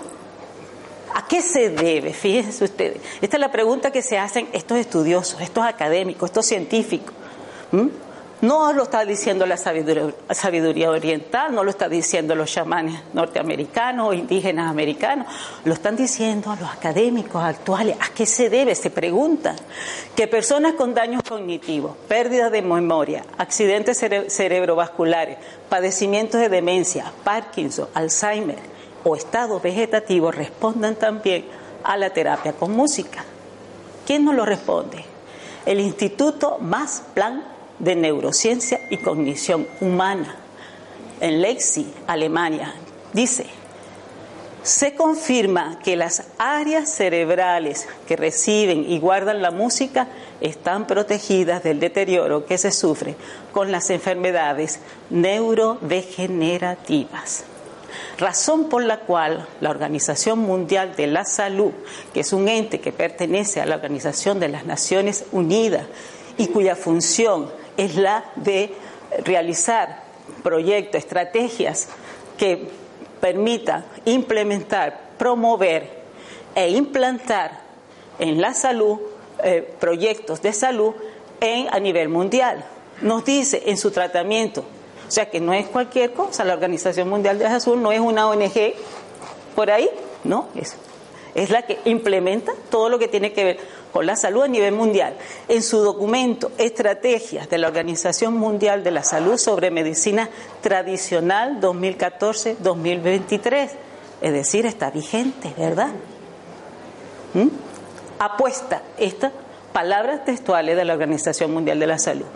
¿a 1.14 1.26
qué 1.26 1.42
se 1.42 1.70
debe? 1.70 2.12
Fíjense 2.12 2.64
ustedes. 2.64 3.00
Esta 3.20 3.36
es 3.36 3.40
la 3.40 3.52
pregunta 3.52 3.90
que 3.90 4.02
se 4.02 4.18
hacen 4.18 4.48
estos 4.52 4.78
estudiosos, 4.78 5.40
estos 5.40 5.64
académicos, 5.64 6.30
estos 6.30 6.46
científicos. 6.46 7.14
No 8.42 8.70
lo 8.74 8.82
está 8.82 9.06
diciendo 9.06 9.46
la 9.46 9.56
sabiduría, 9.56 10.90
oriental, 10.90 11.54
no 11.54 11.64
lo 11.64 11.70
está 11.70 11.88
diciendo 11.88 12.34
los 12.34 12.52
chamanes 12.52 13.00
norteamericanos 13.14 14.08
o 14.08 14.12
indígenas 14.12 14.70
americanos, 14.70 15.26
lo 15.64 15.72
están 15.72 15.96
diciendo 15.96 16.54
los 16.60 16.70
académicos 16.70 17.42
actuales. 17.42 17.96
¿A 17.98 18.12
qué 18.14 18.26
se 18.26 18.50
debe? 18.50 18.74
Se 18.74 18.90
preguntan. 18.90 19.56
Que 20.14 20.26
personas 20.26 20.74
con 20.74 20.92
daños 20.92 21.22
cognitivos, 21.22 21.96
pérdida 22.08 22.50
de 22.50 22.60
memoria, 22.60 23.24
accidentes 23.38 24.04
cerebrovasculares, 24.28 25.38
padecimientos 25.70 26.38
de 26.38 26.50
demencia, 26.50 27.10
Parkinson, 27.24 27.88
Alzheimer 27.94 28.58
o 29.02 29.16
estado 29.16 29.60
vegetativo 29.60 30.30
respondan 30.30 30.96
también 30.96 31.46
a 31.82 31.96
la 31.96 32.10
terapia 32.10 32.52
con 32.52 32.72
música. 32.72 33.24
¿Quién 34.06 34.26
nos 34.26 34.34
lo 34.34 34.44
responde? 34.44 35.02
El 35.64 35.80
Instituto 35.80 36.58
Más 36.60 37.02
Plan 37.14 37.55
de 37.78 37.96
Neurociencia 37.96 38.80
y 38.90 38.98
Cognición 38.98 39.66
Humana 39.80 40.36
en 41.20 41.40
Leipzig, 41.40 41.86
Alemania. 42.06 42.74
Dice, 43.12 43.46
se 44.62 44.94
confirma 44.94 45.78
que 45.78 45.96
las 45.96 46.24
áreas 46.38 46.90
cerebrales 46.90 47.88
que 48.08 48.16
reciben 48.16 48.90
y 48.90 48.98
guardan 48.98 49.40
la 49.40 49.52
música 49.52 50.08
están 50.40 50.88
protegidas 50.88 51.62
del 51.62 51.78
deterioro 51.78 52.46
que 52.46 52.58
se 52.58 52.72
sufre 52.72 53.14
con 53.52 53.70
las 53.70 53.90
enfermedades 53.90 54.80
neurodegenerativas. 55.10 57.44
Razón 58.18 58.68
por 58.68 58.82
la 58.82 58.98
cual 59.00 59.46
la 59.60 59.70
Organización 59.70 60.40
Mundial 60.40 60.96
de 60.96 61.06
la 61.06 61.24
Salud, 61.24 61.70
que 62.12 62.20
es 62.20 62.32
un 62.32 62.48
ente 62.48 62.80
que 62.80 62.92
pertenece 62.92 63.60
a 63.60 63.66
la 63.66 63.76
Organización 63.76 64.40
de 64.40 64.48
las 64.48 64.66
Naciones 64.66 65.26
Unidas 65.32 65.86
y 66.38 66.48
cuya 66.48 66.74
función 66.74 67.48
es 67.76 67.96
la 67.96 68.24
de 68.36 68.74
realizar 69.24 70.02
proyectos, 70.42 70.98
estrategias 70.98 71.88
que 72.38 72.68
permitan 73.20 73.84
implementar, 74.04 75.00
promover 75.18 75.88
e 76.54 76.70
implantar 76.70 77.60
en 78.18 78.40
la 78.40 78.54
salud 78.54 78.98
eh, 79.42 79.74
proyectos 79.78 80.40
de 80.42 80.52
salud 80.52 80.94
en, 81.40 81.68
a 81.72 81.78
nivel 81.78 82.08
mundial. 82.08 82.64
Nos 83.02 83.24
dice 83.24 83.62
en 83.66 83.76
su 83.76 83.90
tratamiento, 83.90 84.64
o 85.06 85.10
sea 85.10 85.28
que 85.28 85.40
no 85.40 85.52
es 85.52 85.66
cualquier 85.66 86.12
cosa, 86.12 86.44
la 86.44 86.54
Organización 86.54 87.08
Mundial 87.08 87.38
de 87.38 87.44
la 87.44 87.60
Salud 87.60 87.78
no 87.78 87.92
es 87.92 88.00
una 88.00 88.28
ONG 88.28 88.74
por 89.54 89.70
ahí, 89.70 89.88
no, 90.24 90.48
es, 90.54 90.76
es 91.34 91.50
la 91.50 91.62
que 91.62 91.78
implementa 91.84 92.52
todo 92.70 92.88
lo 92.88 92.98
que 92.98 93.08
tiene 93.08 93.32
que 93.32 93.44
ver 93.44 93.58
con 93.96 94.04
la 94.04 94.14
salud 94.14 94.42
a 94.42 94.48
nivel 94.48 94.74
mundial. 94.74 95.14
En 95.48 95.62
su 95.62 95.78
documento 95.78 96.52
Estrategias 96.58 97.48
de 97.48 97.56
la 97.56 97.68
Organización 97.68 98.34
Mundial 98.34 98.84
de 98.84 98.90
la 98.90 99.02
Salud 99.02 99.38
sobre 99.38 99.70
Medicina 99.70 100.28
Tradicional 100.60 101.62
2014-2023, 101.62 103.70
es 104.20 104.32
decir, 104.34 104.66
está 104.66 104.90
vigente, 104.90 105.50
¿verdad? 105.56 105.92
¿Mm? 107.32 107.48
Apuesta 108.18 108.82
estas 108.98 109.32
palabras 109.72 110.26
textuales 110.26 110.76
de 110.76 110.84
la 110.84 110.92
Organización 110.92 111.54
Mundial 111.54 111.80
de 111.80 111.86
la 111.86 111.98
Salud 111.98 112.26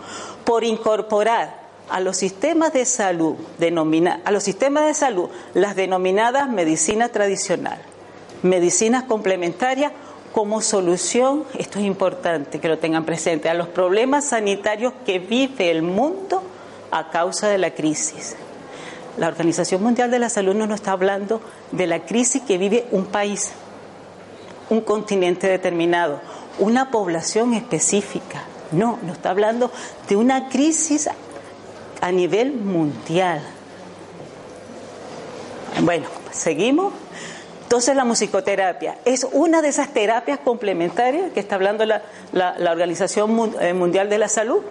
por 0.43 0.63
incorporar 0.63 1.57
a 1.91 1.99
los 1.99 2.17
sistemas 2.17 2.73
de 2.73 2.85
salud 2.85 3.35
a 4.25 4.31
los 4.31 4.41
sistemas 4.41 4.87
de 4.87 4.95
salud 4.95 5.29
las 5.53 5.75
denominadas 5.75 6.49
medicina 6.49 7.09
tradicional, 7.09 7.77
medicinas 8.41 9.03
complementarias 9.03 9.91
como 10.33 10.61
solución, 10.61 11.43
esto 11.57 11.79
es 11.79 11.85
importante 11.85 12.59
que 12.59 12.67
lo 12.67 12.77
tengan 12.77 13.05
presente, 13.05 13.49
a 13.49 13.53
los 13.53 13.67
problemas 13.67 14.25
sanitarios 14.25 14.93
que 15.05 15.19
vive 15.19 15.69
el 15.71 15.81
mundo 15.81 16.41
a 16.91 17.09
causa 17.09 17.47
de 17.49 17.57
la 17.57 17.71
crisis. 17.71 18.35
La 19.17 19.27
Organización 19.27 19.83
Mundial 19.83 20.09
de 20.09 20.19
la 20.19 20.29
Salud 20.29 20.55
no 20.55 20.67
nos 20.67 20.75
está 20.79 20.93
hablando 20.93 21.41
de 21.71 21.87
la 21.87 22.05
crisis 22.05 22.41
que 22.43 22.57
vive 22.57 22.87
un 22.91 23.05
país, 23.05 23.51
un 24.69 24.81
continente 24.81 25.47
determinado, 25.47 26.21
una 26.59 26.91
población 26.91 27.53
específica. 27.53 28.43
No, 28.71 28.99
nos 29.03 29.17
está 29.17 29.31
hablando 29.31 29.69
de 30.07 30.15
una 30.15 30.47
crisis 30.47 31.09
a 31.99 32.11
nivel 32.11 32.53
mundial. 32.53 33.41
Bueno, 35.81 36.07
seguimos. 36.31 36.93
Entonces 37.71 37.95
la 37.95 38.03
musicoterapia 38.03 38.97
es 39.05 39.25
una 39.31 39.61
de 39.61 39.69
esas 39.69 39.93
terapias 39.93 40.39
complementarias 40.39 41.31
que 41.31 41.39
está 41.39 41.55
hablando 41.55 41.85
la, 41.85 42.01
Organización 42.69 43.53
eh, 43.61 43.73
Mundial 43.73 44.09
de 44.09 44.17
la 44.17 44.27
Salud 44.27 44.61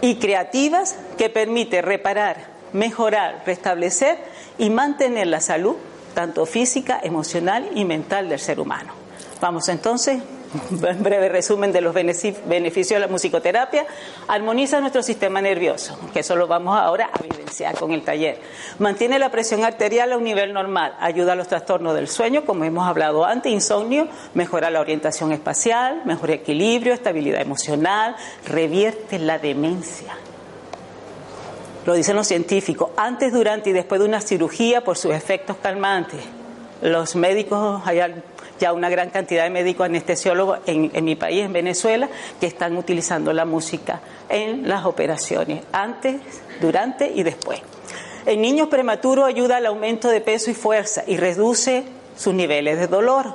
y 0.00 0.16
creativas 0.16 0.96
que 1.16 1.30
permite 1.30 1.80
reparar, 1.80 2.38
mejorar, 2.72 3.44
restablecer 3.46 4.18
y 4.58 4.68
mantener 4.68 5.28
la 5.28 5.40
salud 5.40 5.76
tanto 6.12 6.44
física, 6.44 6.98
emocional 7.04 7.70
y 7.76 7.84
mental 7.84 8.28
del 8.28 8.40
ser 8.40 8.58
humano. 8.58 8.92
Vamos 9.40 9.68
entonces 9.68 10.20
un 10.70 11.02
breve 11.02 11.28
resumen 11.28 11.72
de 11.72 11.80
los 11.80 11.94
beneficios 11.94 12.88
de 12.88 12.98
la 13.00 13.08
musicoterapia, 13.08 13.86
armoniza 14.26 14.80
nuestro 14.80 15.02
sistema 15.02 15.40
nervioso, 15.40 15.98
que 16.12 16.20
eso 16.20 16.34
lo 16.34 16.46
vamos 16.46 16.76
ahora 16.78 17.10
a 17.12 17.24
evidenciar 17.24 17.76
con 17.76 17.92
el 17.92 18.02
taller. 18.02 18.40
Mantiene 18.78 19.18
la 19.18 19.30
presión 19.30 19.64
arterial 19.64 20.12
a 20.12 20.16
un 20.16 20.24
nivel 20.24 20.52
normal, 20.52 20.94
ayuda 21.00 21.32
a 21.32 21.36
los 21.36 21.48
trastornos 21.48 21.94
del 21.94 22.08
sueño, 22.08 22.44
como 22.44 22.64
hemos 22.64 22.86
hablado 22.86 23.24
antes, 23.24 23.52
insomnio, 23.52 24.08
mejora 24.34 24.70
la 24.70 24.80
orientación 24.80 25.32
espacial, 25.32 26.02
mejora 26.04 26.34
equilibrio, 26.34 26.94
estabilidad 26.94 27.40
emocional, 27.40 28.16
revierte 28.46 29.18
la 29.18 29.38
demencia. 29.38 30.16
Lo 31.86 31.94
dicen 31.94 32.16
los 32.16 32.26
científicos, 32.26 32.90
antes, 32.96 33.32
durante 33.32 33.70
y 33.70 33.72
después 33.72 34.00
de 34.00 34.06
una 34.06 34.20
cirugía 34.20 34.82
por 34.82 34.98
sus 34.98 35.12
efectos 35.12 35.56
calmantes. 35.62 36.20
Los 36.82 37.16
médicos, 37.16 37.82
hay 37.86 38.00
ya 38.60 38.72
una 38.72 38.90
gran 38.90 39.10
cantidad 39.10 39.44
de 39.44 39.50
médicos 39.50 39.86
anestesiólogos 39.86 40.60
en, 40.66 41.04
mi 41.04 41.16
país, 41.16 41.44
en 41.44 41.52
Venezuela, 41.52 42.08
que 42.38 42.46
están 42.46 42.76
utilizando 42.76 43.32
la 43.32 43.44
música 43.44 44.00
en 44.28 44.68
las 44.68 44.84
operaciones, 44.84 45.64
antes, 45.72 46.20
durante 46.60 47.10
y 47.10 47.22
después. 47.22 47.60
En 48.26 48.42
niños 48.42 48.68
prematuros 48.68 49.26
ayuda 49.26 49.56
al 49.56 49.66
aumento 49.66 50.08
de 50.08 50.20
peso 50.20 50.50
y 50.50 50.54
fuerza 50.54 51.02
y 51.06 51.16
reduce 51.16 51.84
sus 52.16 52.34
niveles 52.34 52.78
de 52.78 52.86
dolor. 52.86 53.34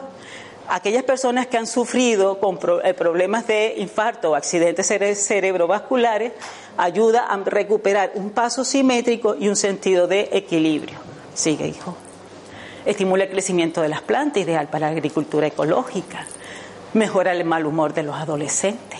Aquellas 0.67 1.03
personas 1.03 1.47
que 1.47 1.57
han 1.57 1.67
sufrido 1.67 2.39
con 2.39 2.59
eh, 2.83 2.93
problemas 2.93 3.47
de 3.47 3.75
infarto 3.77 4.31
o 4.31 4.35
accidentes 4.35 4.87
cerebrovasculares 4.87 6.33
ayuda 6.77 7.25
a 7.25 7.37
recuperar 7.37 8.11
un 8.15 8.29
paso 8.29 8.63
simétrico 8.63 9.35
y 9.39 9.47
un 9.47 9.55
sentido 9.55 10.07
de 10.07 10.29
equilibrio. 10.31 10.97
Sigue, 11.33 11.67
hijo 11.67 11.95
estimula 12.85 13.23
el 13.23 13.29
crecimiento 13.29 13.81
de 13.81 13.89
las 13.89 14.01
plantas, 14.01 14.43
ideal 14.43 14.67
para 14.67 14.87
la 14.87 14.93
agricultura 14.93 15.47
ecológica, 15.47 16.25
mejora 16.93 17.31
el 17.31 17.43
mal 17.45 17.65
humor 17.65 17.93
de 17.93 18.03
los 18.03 18.15
adolescentes 18.15 18.99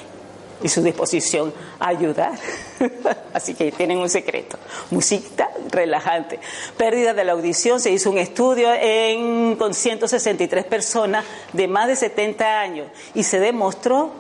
y 0.63 0.69
su 0.69 0.81
disposición 0.81 1.53
a 1.79 1.89
ayudar. 1.89 2.33
Así 3.33 3.53
que 3.53 3.71
tienen 3.71 3.99
un 3.99 4.09
secreto. 4.09 4.57
Música 4.91 5.49
relajante. 5.69 6.39
Pérdida 6.77 7.13
de 7.13 7.23
la 7.23 7.33
audición. 7.33 7.79
Se 7.79 7.91
hizo 7.91 8.09
un 8.09 8.17
estudio 8.17 8.69
en, 8.73 9.55
con 9.57 9.73
163 9.73 10.65
personas 10.65 11.25
de 11.53 11.67
más 11.67 11.87
de 11.87 11.95
70 11.95 12.59
años 12.59 12.87
y 13.13 13.23
se 13.23 13.39
demostró 13.39 14.11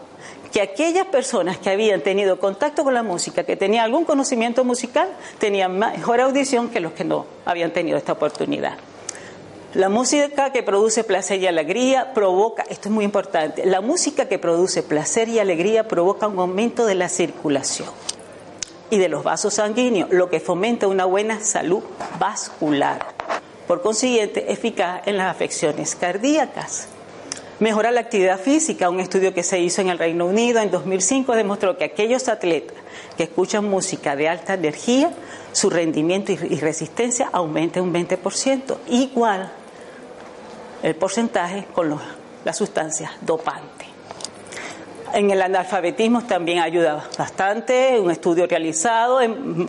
que 0.51 0.61
aquellas 0.61 1.07
personas 1.07 1.57
que 1.57 1.69
habían 1.69 2.01
tenido 2.01 2.39
contacto 2.39 2.83
con 2.83 2.93
la 2.93 3.03
música, 3.03 3.43
que 3.43 3.57
tenían 3.57 3.85
algún 3.85 4.05
conocimiento 4.05 4.63
musical, 4.63 5.09
tenían 5.37 5.77
mejor 5.77 6.21
audición 6.21 6.69
que 6.69 6.79
los 6.79 6.93
que 6.93 7.03
no 7.03 7.25
habían 7.43 7.71
tenido 7.71 7.97
esta 7.97 8.13
oportunidad. 8.13 8.77
La 9.75 9.89
música 9.89 10.53
que 10.53 10.63
produce 10.63 11.03
placer 11.03 11.41
y 11.41 11.47
alegría 11.47 12.13
provoca, 12.13 12.63
esto 12.69 12.87
es 12.87 12.95
muy 12.95 13.03
importante, 13.03 13.65
la 13.65 13.81
música 13.81 14.29
que 14.29 14.39
produce 14.39 14.83
placer 14.83 15.27
y 15.27 15.39
alegría 15.39 15.89
provoca 15.89 16.29
un 16.29 16.39
aumento 16.39 16.85
de 16.85 16.95
la 16.95 17.09
circulación 17.09 17.89
y 18.89 18.97
de 18.99 19.09
los 19.09 19.25
vasos 19.25 19.55
sanguíneos, 19.55 20.11
lo 20.11 20.29
que 20.29 20.39
fomenta 20.39 20.87
una 20.87 21.03
buena 21.03 21.41
salud 21.41 21.83
vascular. 22.17 23.05
Por 23.67 23.81
consiguiente, 23.81 24.49
eficaz 24.53 25.05
en 25.07 25.17
las 25.17 25.29
afecciones 25.29 25.93
cardíacas. 25.95 26.87
Mejora 27.59 27.91
la 27.91 27.99
actividad 27.99 28.39
física. 28.39 28.89
Un 28.89 29.01
estudio 29.01 29.33
que 29.33 29.43
se 29.43 29.59
hizo 29.59 29.81
en 29.81 29.89
el 29.89 29.99
Reino 29.99 30.25
Unido 30.25 30.61
en 30.61 30.71
2005 30.71 31.35
demostró 31.35 31.77
que 31.77 31.83
aquellos 31.83 32.29
atletas 32.29 32.77
que 33.17 33.23
escuchan 33.23 33.69
música 33.69 34.15
de 34.15 34.29
alta 34.29 34.53
energía, 34.53 35.11
su 35.51 35.69
rendimiento 35.69 36.31
y 36.31 36.59
resistencia 36.61 37.29
aumenta 37.33 37.81
un 37.81 37.93
20%, 37.93 38.77
igual 38.87 39.51
el 40.85 40.95
porcentaje 40.95 41.65
con 41.73 41.99
las 42.43 42.57
sustancias 42.57 43.11
dopantes. 43.21 43.87
En 45.15 45.31
el 45.31 45.41
analfabetismo 45.41 46.25
también 46.25 46.59
ayuda 46.59 47.07
bastante. 47.17 47.99
Un 47.99 48.11
estudio 48.11 48.45
realizado 48.45 49.19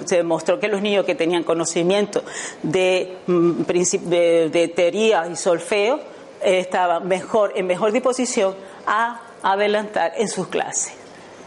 se 0.04 0.16
demostró 0.16 0.60
que 0.60 0.68
los 0.68 0.82
niños 0.82 1.06
que 1.06 1.14
tenían 1.14 1.42
conocimiento 1.42 2.22
de, 2.62 3.16
mm, 3.26 3.62
de, 3.62 4.72
teoría 4.76 5.26
y 5.26 5.36
solfeo 5.36 6.00
eh, 6.42 6.58
estaban 6.58 7.08
mejor, 7.08 7.52
en 7.56 7.66
mejor 7.66 7.92
disposición 7.92 8.54
a 8.86 9.22
adelantar 9.42 10.12
en 10.18 10.28
sus 10.28 10.48
clases. 10.48 10.92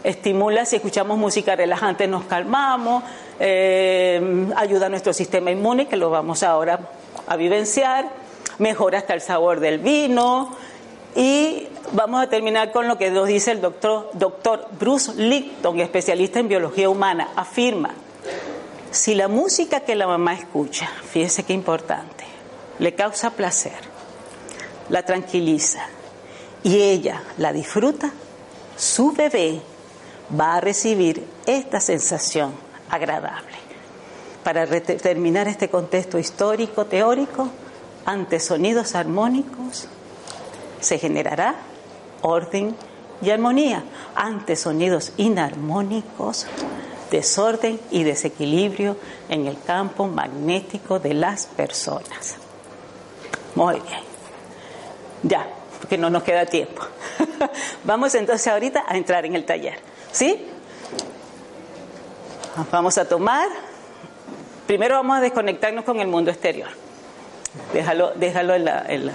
Estimula, 0.02 0.64
si 0.64 0.76
escuchamos 0.76 1.16
música 1.16 1.54
relajante 1.54 2.08
nos 2.08 2.24
calmamos, 2.24 3.04
eh, 3.38 4.48
ayuda 4.56 4.86
a 4.86 4.88
nuestro 4.88 5.12
sistema 5.12 5.52
inmune, 5.52 5.86
que 5.86 5.96
lo 5.96 6.10
vamos 6.10 6.42
ahora 6.42 6.80
a 7.28 7.36
vivenciar, 7.36 8.19
mejora 8.60 8.98
hasta 8.98 9.14
el 9.14 9.20
sabor 9.20 9.58
del 9.58 9.78
vino, 9.78 10.54
y 11.16 11.66
vamos 11.92 12.22
a 12.22 12.28
terminar 12.28 12.70
con 12.70 12.86
lo 12.86 12.96
que 12.96 13.10
nos 13.10 13.26
dice 13.26 13.50
el 13.50 13.60
doctor, 13.60 14.10
doctor 14.14 14.68
Bruce 14.78 15.12
Lipton, 15.16 15.80
especialista 15.80 16.38
en 16.38 16.48
biología 16.48 16.88
humana. 16.88 17.30
Afirma, 17.34 17.90
si 18.92 19.14
la 19.14 19.26
música 19.26 19.80
que 19.80 19.96
la 19.96 20.06
mamá 20.06 20.34
escucha, 20.34 20.88
fíjese 21.10 21.42
qué 21.42 21.52
importante, 21.52 22.24
le 22.78 22.94
causa 22.94 23.30
placer, 23.30 23.72
la 24.88 25.04
tranquiliza 25.04 25.80
y 26.62 26.80
ella 26.80 27.22
la 27.38 27.52
disfruta, 27.52 28.12
su 28.76 29.12
bebé 29.12 29.60
va 30.38 30.54
a 30.56 30.60
recibir 30.60 31.26
esta 31.46 31.80
sensación 31.80 32.52
agradable. 32.88 33.58
Para 34.44 34.66
terminar 34.66 35.48
este 35.48 35.68
contexto 35.68 36.18
histórico, 36.18 36.86
teórico, 36.86 37.48
ante 38.04 38.40
sonidos 38.40 38.94
armónicos, 38.94 39.88
se 40.80 40.98
generará 40.98 41.56
orden 42.22 42.74
y 43.22 43.30
armonía 43.30 43.84
ante 44.14 44.56
sonidos 44.56 45.12
inarmónicos, 45.16 46.46
desorden 47.10 47.80
y 47.90 48.04
desequilibrio 48.04 48.96
en 49.28 49.46
el 49.46 49.60
campo 49.62 50.06
magnético 50.06 50.98
de 50.98 51.14
las 51.14 51.46
personas. 51.46 52.36
Muy 53.54 53.74
bien. 53.74 54.00
Ya, 55.22 55.46
porque 55.80 55.98
no 55.98 56.08
nos 56.08 56.22
queda 56.22 56.46
tiempo. 56.46 56.82
Vamos 57.84 58.14
entonces 58.14 58.46
ahorita 58.46 58.84
a 58.86 58.96
entrar 58.96 59.26
en 59.26 59.34
el 59.34 59.44
taller. 59.44 59.78
¿Sí? 60.12 60.46
Vamos 62.70 62.98
a 62.98 63.06
tomar. 63.06 63.48
Primero 64.66 64.96
vamos 64.96 65.18
a 65.18 65.20
desconectarnos 65.20 65.84
con 65.84 65.98
el 65.98 66.08
mundo 66.08 66.30
exterior. 66.30 66.68
Déjalo, 67.72 68.12
déjalo 68.14 68.54
en 68.54 68.64
la, 68.64 69.14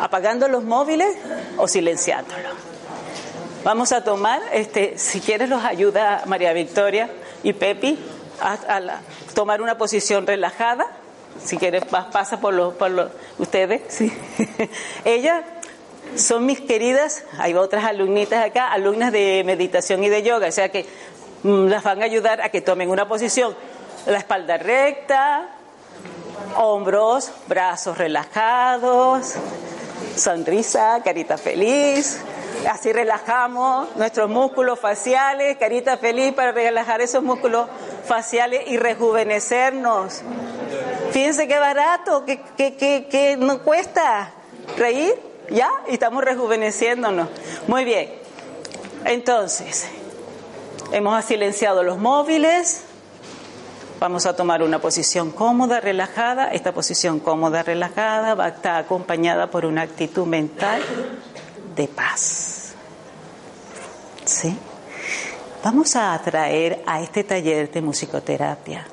apagando 0.00 0.48
los 0.48 0.64
móviles 0.64 1.16
o 1.56 1.68
silenciándolo. 1.68 2.48
Vamos 3.64 3.92
a 3.92 4.02
tomar, 4.04 4.40
este, 4.52 4.98
si 4.98 5.20
quieres 5.20 5.48
los 5.48 5.64
ayuda 5.64 6.22
María 6.26 6.52
Victoria 6.52 7.10
y 7.42 7.52
Pepi 7.52 7.98
a, 8.40 9.00
tomar 9.34 9.60
una 9.60 9.76
posición 9.76 10.26
relajada. 10.26 10.86
Si 11.44 11.56
quieres 11.56 11.84
pasa 11.84 12.40
por 12.40 12.54
los, 12.54 12.74
por 12.74 12.90
los 12.90 13.10
ustedes. 13.38 13.82
Sí. 13.88 14.12
Ellas 15.04 15.44
son 16.16 16.46
mis 16.46 16.60
queridas, 16.60 17.24
hay 17.38 17.54
otras 17.54 17.84
alumnitas 17.84 18.44
acá, 18.44 18.72
alumnas 18.72 19.12
de 19.12 19.42
meditación 19.44 20.02
y 20.02 20.08
de 20.08 20.22
yoga, 20.22 20.48
o 20.48 20.52
sea 20.52 20.70
que 20.70 20.86
mm, 21.42 21.66
las 21.66 21.82
van 21.82 22.02
a 22.02 22.06
ayudar 22.06 22.40
a 22.40 22.48
que 22.48 22.60
tomen 22.60 22.90
una 22.90 23.06
posición, 23.06 23.54
la 24.06 24.18
espalda 24.18 24.56
recta, 24.56 25.57
hombros, 26.56 27.30
brazos 27.46 27.98
relajados, 27.98 29.34
sonrisa, 30.16 31.00
carita 31.04 31.38
feliz. 31.38 32.20
Así 32.68 32.92
relajamos 32.92 33.94
nuestros 33.96 34.28
músculos 34.28 34.78
faciales, 34.78 35.56
carita 35.58 35.96
feliz 35.96 36.32
para 36.34 36.52
relajar 36.52 37.00
esos 37.00 37.22
músculos 37.22 37.68
faciales 38.04 38.62
y 38.66 38.76
rejuvenecernos. 38.76 40.22
Fíjense 41.12 41.46
qué 41.46 41.58
barato, 41.58 42.24
que, 42.24 42.40
que, 42.56 42.76
que, 42.76 43.06
que 43.08 43.36
no 43.36 43.62
cuesta 43.62 44.32
reír, 44.76 45.14
¿ya? 45.50 45.70
Y 45.88 45.94
estamos 45.94 46.24
rejuveneciéndonos. 46.24 47.28
Muy 47.66 47.84
bien. 47.84 48.12
Entonces, 49.04 49.86
hemos 50.92 51.24
silenciado 51.24 51.82
los 51.82 51.98
móviles, 51.98 52.82
Vamos 54.00 54.26
a 54.26 54.36
tomar 54.36 54.62
una 54.62 54.80
posición 54.80 55.32
cómoda, 55.32 55.80
relajada. 55.80 56.52
Esta 56.52 56.72
posición 56.72 57.18
cómoda, 57.18 57.64
relajada 57.64 58.34
va 58.34 58.44
a 58.44 58.48
estar 58.48 58.76
acompañada 58.76 59.50
por 59.50 59.66
una 59.66 59.82
actitud 59.82 60.24
mental 60.24 60.80
de 61.74 61.88
paz. 61.88 62.74
¿Sí? 64.24 64.56
Vamos 65.64 65.96
a 65.96 66.14
atraer 66.14 66.82
a 66.86 67.00
este 67.00 67.24
taller 67.24 67.70
de 67.72 67.82
musicoterapia 67.82 68.86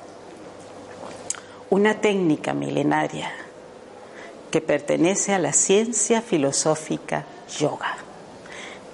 una 1.69 1.99
técnica 2.01 2.53
milenaria 2.53 3.31
que 4.49 4.61
pertenece 4.61 5.33
a 5.33 5.39
la 5.39 5.53
ciencia 5.53 6.21
filosófica 6.21 7.25
yoga. 7.59 7.97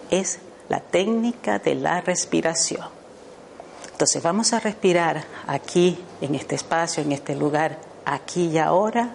Es 0.10 0.40
la 0.68 0.80
técnica 0.80 1.60
de 1.60 1.76
la 1.76 2.02
respiración. 2.02 3.01
Entonces 4.02 4.24
vamos 4.24 4.52
a 4.54 4.60
respirar 4.60 5.24
aquí, 5.46 6.04
en 6.22 6.34
este 6.34 6.56
espacio, 6.56 7.04
en 7.04 7.12
este 7.12 7.36
lugar, 7.36 7.78
aquí 8.04 8.48
y 8.48 8.58
ahora, 8.58 9.12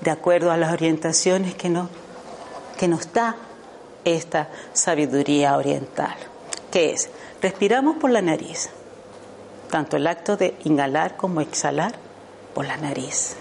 de 0.00 0.10
acuerdo 0.10 0.50
a 0.50 0.56
las 0.56 0.72
orientaciones 0.72 1.54
que 1.54 1.68
nos, 1.68 1.88
que 2.76 2.88
nos 2.88 3.12
da 3.12 3.36
esta 4.04 4.48
sabiduría 4.72 5.56
oriental, 5.56 6.16
que 6.72 6.90
es, 6.90 7.08
respiramos 7.40 7.98
por 7.98 8.10
la 8.10 8.20
nariz, 8.20 8.68
tanto 9.70 9.96
el 9.96 10.08
acto 10.08 10.36
de 10.36 10.56
inhalar 10.64 11.16
como 11.16 11.40
exhalar 11.40 11.94
por 12.52 12.66
la 12.66 12.76
nariz. 12.78 13.36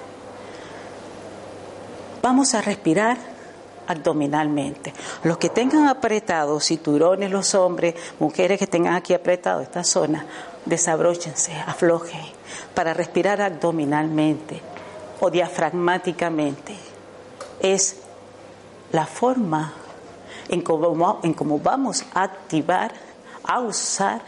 Vamos 2.21 2.54
a 2.54 2.62
respirar 2.62 3.17
abdominalmente. 3.88 4.93
Los 5.24 5.39
que 5.39 5.50
tengan 5.50 5.88
apretados, 5.88 6.65
cinturones 6.65 7.32
los 7.32 7.56
hombres, 7.56 7.95
mujeres 8.19 8.60
que 8.60 8.67
tengan 8.67 8.93
aquí 8.93 9.15
apretado 9.15 9.62
esta 9.62 9.84
zona, 9.84 10.26
desabróchense, 10.65 11.54
aflojen, 11.54 12.21
para 12.73 12.93
respirar 12.93 13.41
abdominalmente 13.41 14.62
o 15.19 15.30
diafragmáticamente. 15.30 16.75
Es 17.60 17.97
la 18.91 19.06
forma 19.06 19.73
en 20.49 20.62
cómo, 20.62 21.19
en 21.23 21.34
cómo 21.34 21.60
vamos 21.60 22.06
a 22.13 22.23
activar, 22.23 22.93
a 23.43 23.60
usar 23.60 24.21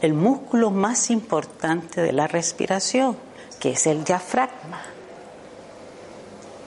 el 0.00 0.14
músculo 0.14 0.70
más 0.70 1.10
importante 1.10 2.00
de 2.00 2.12
la 2.12 2.26
respiración, 2.26 3.16
que 3.60 3.70
es 3.70 3.86
el 3.86 4.04
diafragma, 4.04 4.80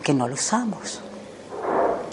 que 0.03 0.13
no 0.13 0.27
lo 0.27 0.35
usamos 0.35 1.01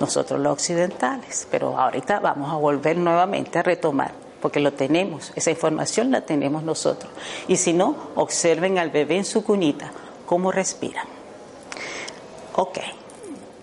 nosotros 0.00 0.40
los 0.40 0.54
occidentales, 0.54 1.46
pero 1.48 1.78
ahorita 1.78 2.18
vamos 2.18 2.52
a 2.52 2.56
volver 2.56 2.96
nuevamente 2.96 3.60
a 3.60 3.62
retomar 3.62 4.21
porque 4.42 4.58
lo 4.58 4.72
tenemos, 4.72 5.32
esa 5.36 5.52
información 5.52 6.10
la 6.10 6.22
tenemos 6.22 6.64
nosotros. 6.64 7.10
Y 7.46 7.56
si 7.56 7.72
no, 7.72 7.96
observen 8.16 8.76
al 8.76 8.90
bebé 8.90 9.16
en 9.16 9.24
su 9.24 9.44
cunita, 9.44 9.92
cómo 10.26 10.50
respira. 10.50 11.04
Ok, 12.56 12.78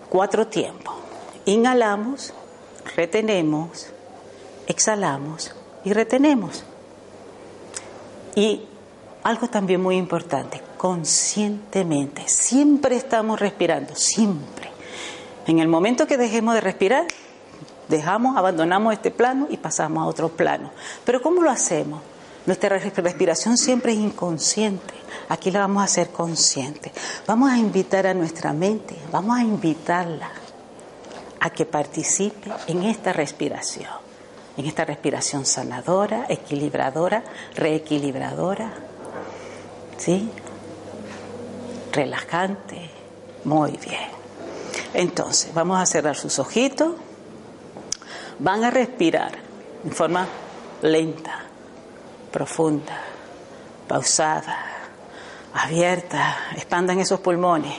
cuatro 0.08 0.46
tiempos. 0.46 0.94
Inhalamos, 1.44 2.32
retenemos, 2.96 3.88
exhalamos 4.66 5.54
y 5.84 5.92
retenemos. 5.92 6.64
Y 8.34 8.62
algo 9.22 9.48
también 9.48 9.82
muy 9.82 9.96
importante, 9.96 10.62
conscientemente, 10.78 12.26
siempre 12.26 12.96
estamos 12.96 13.38
respirando, 13.38 13.94
siempre. 13.94 14.70
En 15.46 15.58
el 15.58 15.68
momento 15.68 16.06
que 16.06 16.16
dejemos 16.16 16.54
de 16.54 16.62
respirar, 16.62 17.06
Dejamos, 17.90 18.36
abandonamos 18.36 18.92
este 18.92 19.10
plano 19.10 19.48
y 19.50 19.56
pasamos 19.56 20.04
a 20.04 20.06
otro 20.06 20.28
plano. 20.28 20.70
Pero 21.04 21.20
¿cómo 21.20 21.42
lo 21.42 21.50
hacemos? 21.50 22.00
Nuestra 22.46 22.78
respiración 22.78 23.58
siempre 23.58 23.92
es 23.92 23.98
inconsciente. 23.98 24.94
Aquí 25.28 25.50
la 25.50 25.60
vamos 25.60 25.82
a 25.82 25.84
hacer 25.86 26.10
consciente. 26.10 26.92
Vamos 27.26 27.50
a 27.50 27.58
invitar 27.58 28.06
a 28.06 28.14
nuestra 28.14 28.52
mente, 28.52 28.96
vamos 29.10 29.36
a 29.36 29.42
invitarla 29.42 30.30
a 31.40 31.50
que 31.50 31.66
participe 31.66 32.50
en 32.68 32.84
esta 32.84 33.12
respiración, 33.12 33.90
en 34.56 34.66
esta 34.66 34.84
respiración 34.84 35.44
sanadora, 35.44 36.26
equilibradora, 36.28 37.24
reequilibradora, 37.56 38.72
¿sí? 39.98 40.30
Relajante. 41.92 42.88
Muy 43.44 43.72
bien. 43.72 44.10
Entonces, 44.94 45.52
vamos 45.52 45.80
a 45.80 45.86
cerrar 45.86 46.14
sus 46.14 46.38
ojitos 46.38 46.92
van 48.40 48.64
a 48.64 48.70
respirar 48.70 49.32
en 49.84 49.92
forma 49.92 50.26
lenta, 50.82 51.42
profunda, 52.32 52.98
pausada, 53.86 54.56
abierta, 55.54 56.36
expandan 56.56 56.98
esos 56.98 57.20
pulmones. 57.20 57.74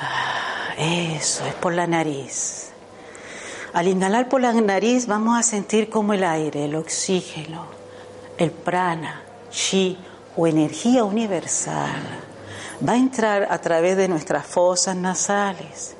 Ah, 0.00 0.74
eso 0.78 1.44
es 1.44 1.54
por 1.54 1.74
la 1.74 1.86
nariz. 1.86 2.70
Al 3.72 3.86
inhalar 3.86 4.28
por 4.28 4.40
la 4.40 4.52
nariz 4.52 5.06
vamos 5.06 5.38
a 5.38 5.42
sentir 5.42 5.90
como 5.90 6.14
el 6.14 6.24
aire, 6.24 6.64
el 6.64 6.74
oxígeno, 6.74 7.66
el 8.38 8.50
prana, 8.50 9.22
chi 9.50 9.98
o 10.36 10.46
energía 10.46 11.04
universal 11.04 12.00
va 12.86 12.94
a 12.94 12.96
entrar 12.96 13.48
a 13.50 13.58
través 13.58 13.96
de 13.98 14.08
nuestras 14.08 14.46
fosas 14.46 14.96
nasales, 14.96 15.94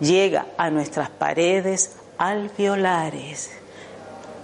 llega 0.00 0.46
a 0.58 0.70
nuestras 0.70 1.08
paredes 1.08 1.92
alveolares 2.18 3.50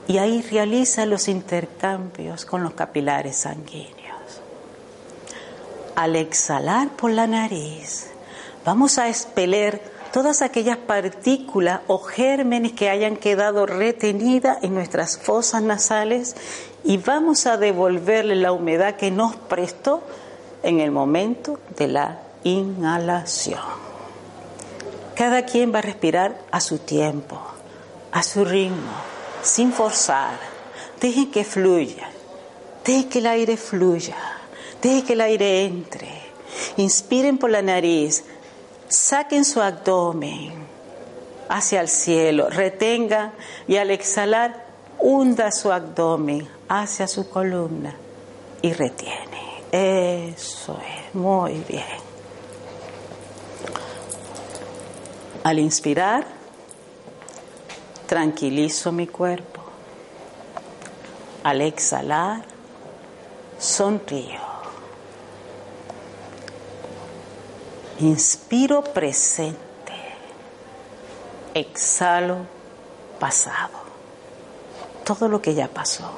y 0.08 0.18
ahí 0.18 0.42
realiza 0.42 1.06
los 1.06 1.28
intercambios 1.28 2.44
con 2.44 2.62
los 2.62 2.74
capilares 2.74 3.36
sanguíneos. 3.36 4.40
Al 5.94 6.16
exhalar 6.16 6.88
por 6.90 7.10
la 7.10 7.26
nariz, 7.26 8.08
vamos 8.64 8.98
a 8.98 9.08
expeler 9.08 9.80
todas 10.12 10.42
aquellas 10.42 10.76
partículas 10.76 11.80
o 11.86 11.98
gérmenes 11.98 12.72
que 12.72 12.90
hayan 12.90 13.16
quedado 13.16 13.66
retenidas 13.66 14.58
en 14.62 14.74
nuestras 14.74 15.18
fosas 15.18 15.62
nasales 15.62 16.36
y 16.84 16.98
vamos 16.98 17.46
a 17.46 17.56
devolverle 17.56 18.36
la 18.36 18.52
humedad 18.52 18.96
que 18.96 19.10
nos 19.10 19.34
prestó 19.36 20.02
en 20.62 20.80
el 20.80 20.90
momento 20.90 21.58
de 21.76 21.88
la 21.88 22.18
inhalación. 22.44 23.60
Cada 25.14 25.44
quien 25.44 25.74
va 25.74 25.78
a 25.78 25.82
respirar 25.82 26.36
a 26.50 26.60
su 26.60 26.78
tiempo, 26.78 27.40
a 28.12 28.22
su 28.22 28.44
ritmo, 28.44 28.92
sin 29.42 29.72
forzar. 29.72 30.38
Dejen 31.00 31.30
que 31.30 31.44
fluya, 31.44 32.08
dejen 32.84 33.08
que 33.08 33.18
el 33.18 33.26
aire 33.26 33.56
fluya, 33.56 34.16
dejen 34.80 35.04
que 35.04 35.12
el 35.14 35.20
aire 35.20 35.64
entre. 35.64 36.22
Inspiren 36.76 37.38
por 37.38 37.50
la 37.50 37.62
nariz, 37.62 38.24
Saquen 38.92 39.46
su 39.46 39.62
abdomen 39.62 40.52
hacia 41.48 41.80
el 41.80 41.88
cielo, 41.88 42.50
retenga 42.50 43.32
y 43.66 43.78
al 43.78 43.90
exhalar 43.90 44.66
hunda 44.98 45.50
su 45.50 45.72
abdomen 45.72 46.46
hacia 46.68 47.08
su 47.08 47.30
columna 47.30 47.94
y 48.60 48.74
retiene. 48.74 49.62
Eso 49.72 50.78
es, 50.78 51.14
muy 51.14 51.64
bien. 51.66 51.82
Al 55.42 55.58
inspirar, 55.58 56.26
tranquilizo 58.06 58.92
mi 58.92 59.06
cuerpo. 59.06 59.60
Al 61.44 61.60
exhalar, 61.60 62.42
sonrío. 63.58 64.40
Inspiro 68.00 68.82
presente. 68.82 69.58
Exhalo 71.54 72.46
pasado. 73.18 73.78
Todo 75.04 75.28
lo 75.28 75.40
que 75.40 75.54
ya 75.54 75.68
pasó. 75.68 76.10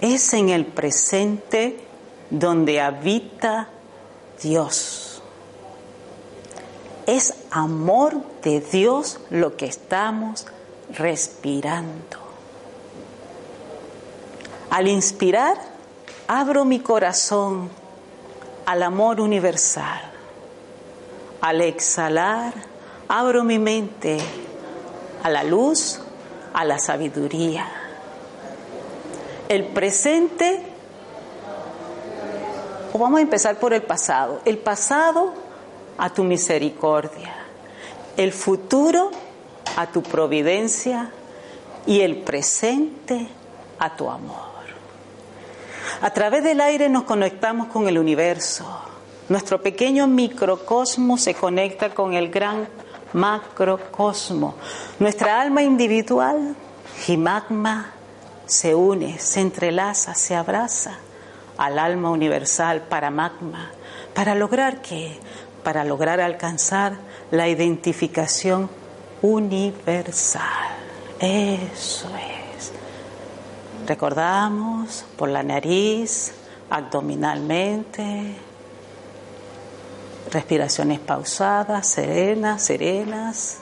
Es 0.00 0.32
en 0.34 0.50
el 0.50 0.66
presente 0.66 1.80
donde 2.30 2.80
habita 2.80 3.68
Dios. 4.42 5.05
Es 7.06 7.34
amor 7.50 8.20
de 8.42 8.60
Dios 8.60 9.20
lo 9.30 9.56
que 9.56 9.66
estamos 9.66 10.46
respirando. 10.90 12.18
Al 14.70 14.88
inspirar, 14.88 15.56
abro 16.26 16.64
mi 16.64 16.80
corazón 16.80 17.70
al 18.66 18.82
amor 18.82 19.20
universal. 19.20 20.00
Al 21.40 21.60
exhalar, 21.60 22.52
abro 23.08 23.44
mi 23.44 23.58
mente 23.58 24.18
a 25.22 25.30
la 25.30 25.44
luz, 25.44 26.00
a 26.52 26.64
la 26.64 26.78
sabiduría. 26.78 27.66
El 29.48 29.68
presente, 29.68 30.60
o 32.92 32.98
vamos 32.98 33.18
a 33.18 33.22
empezar 33.22 33.56
por 33.56 33.72
el 33.72 33.82
pasado. 33.82 34.40
El 34.44 34.58
pasado 34.58 35.45
a 35.98 36.10
tu 36.10 36.24
misericordia. 36.24 37.34
El 38.16 38.32
futuro 38.32 39.10
a 39.76 39.86
tu 39.86 40.02
providencia 40.02 41.10
y 41.86 42.00
el 42.00 42.16
presente 42.18 43.28
a 43.78 43.94
tu 43.96 44.10
amor. 44.10 44.46
A 46.00 46.10
través 46.10 46.42
del 46.42 46.60
aire 46.60 46.88
nos 46.88 47.04
conectamos 47.04 47.68
con 47.68 47.88
el 47.88 47.98
universo. 47.98 48.66
Nuestro 49.28 49.60
pequeño 49.60 50.06
microcosmo 50.06 51.18
se 51.18 51.34
conecta 51.34 51.90
con 51.90 52.14
el 52.14 52.30
gran 52.30 52.68
macrocosmo. 53.12 54.54
Nuestra 54.98 55.40
alma 55.40 55.62
individual, 55.62 56.54
Jimagma, 57.04 57.92
se 58.46 58.74
une, 58.74 59.18
se 59.18 59.40
entrelaza, 59.40 60.14
se 60.14 60.36
abraza 60.36 60.98
al 61.58 61.78
alma 61.78 62.10
universal 62.10 62.82
para 62.82 63.10
magma. 63.10 63.70
¿Para 64.14 64.34
lograr 64.34 64.80
qué? 64.80 65.18
Para 65.66 65.82
lograr 65.82 66.20
alcanzar 66.20 66.92
la 67.32 67.48
identificación 67.48 68.70
universal. 69.20 70.76
Eso 71.18 72.08
es. 72.14 72.70
Recordamos 73.84 75.04
por 75.16 75.28
la 75.28 75.42
nariz, 75.42 76.34
abdominalmente, 76.70 78.36
respiraciones 80.30 81.00
pausadas, 81.00 81.88
serenas, 81.88 82.62
serenas. 82.62 83.58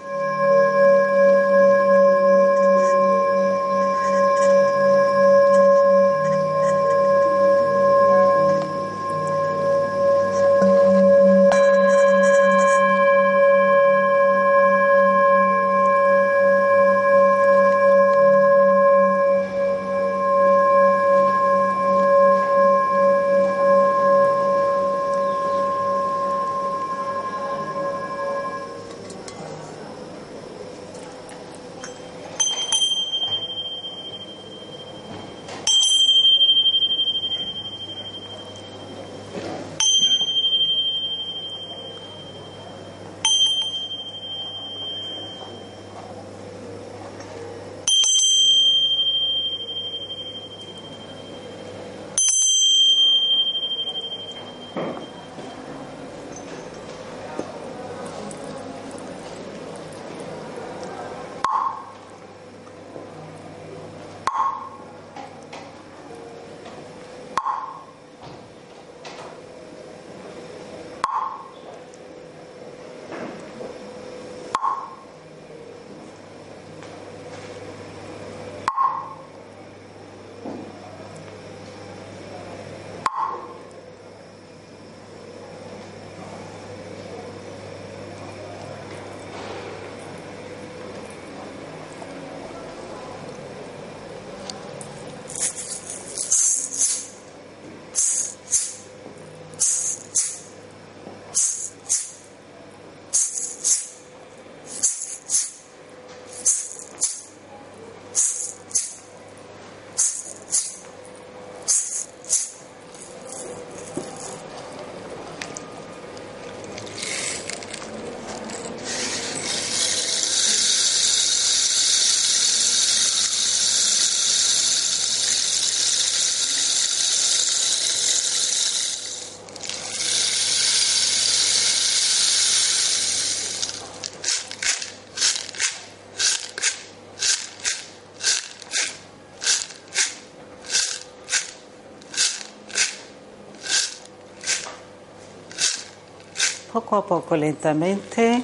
Poco 146.75 146.97
a 146.97 147.07
poco, 147.07 147.37
lentamente, 147.37 148.43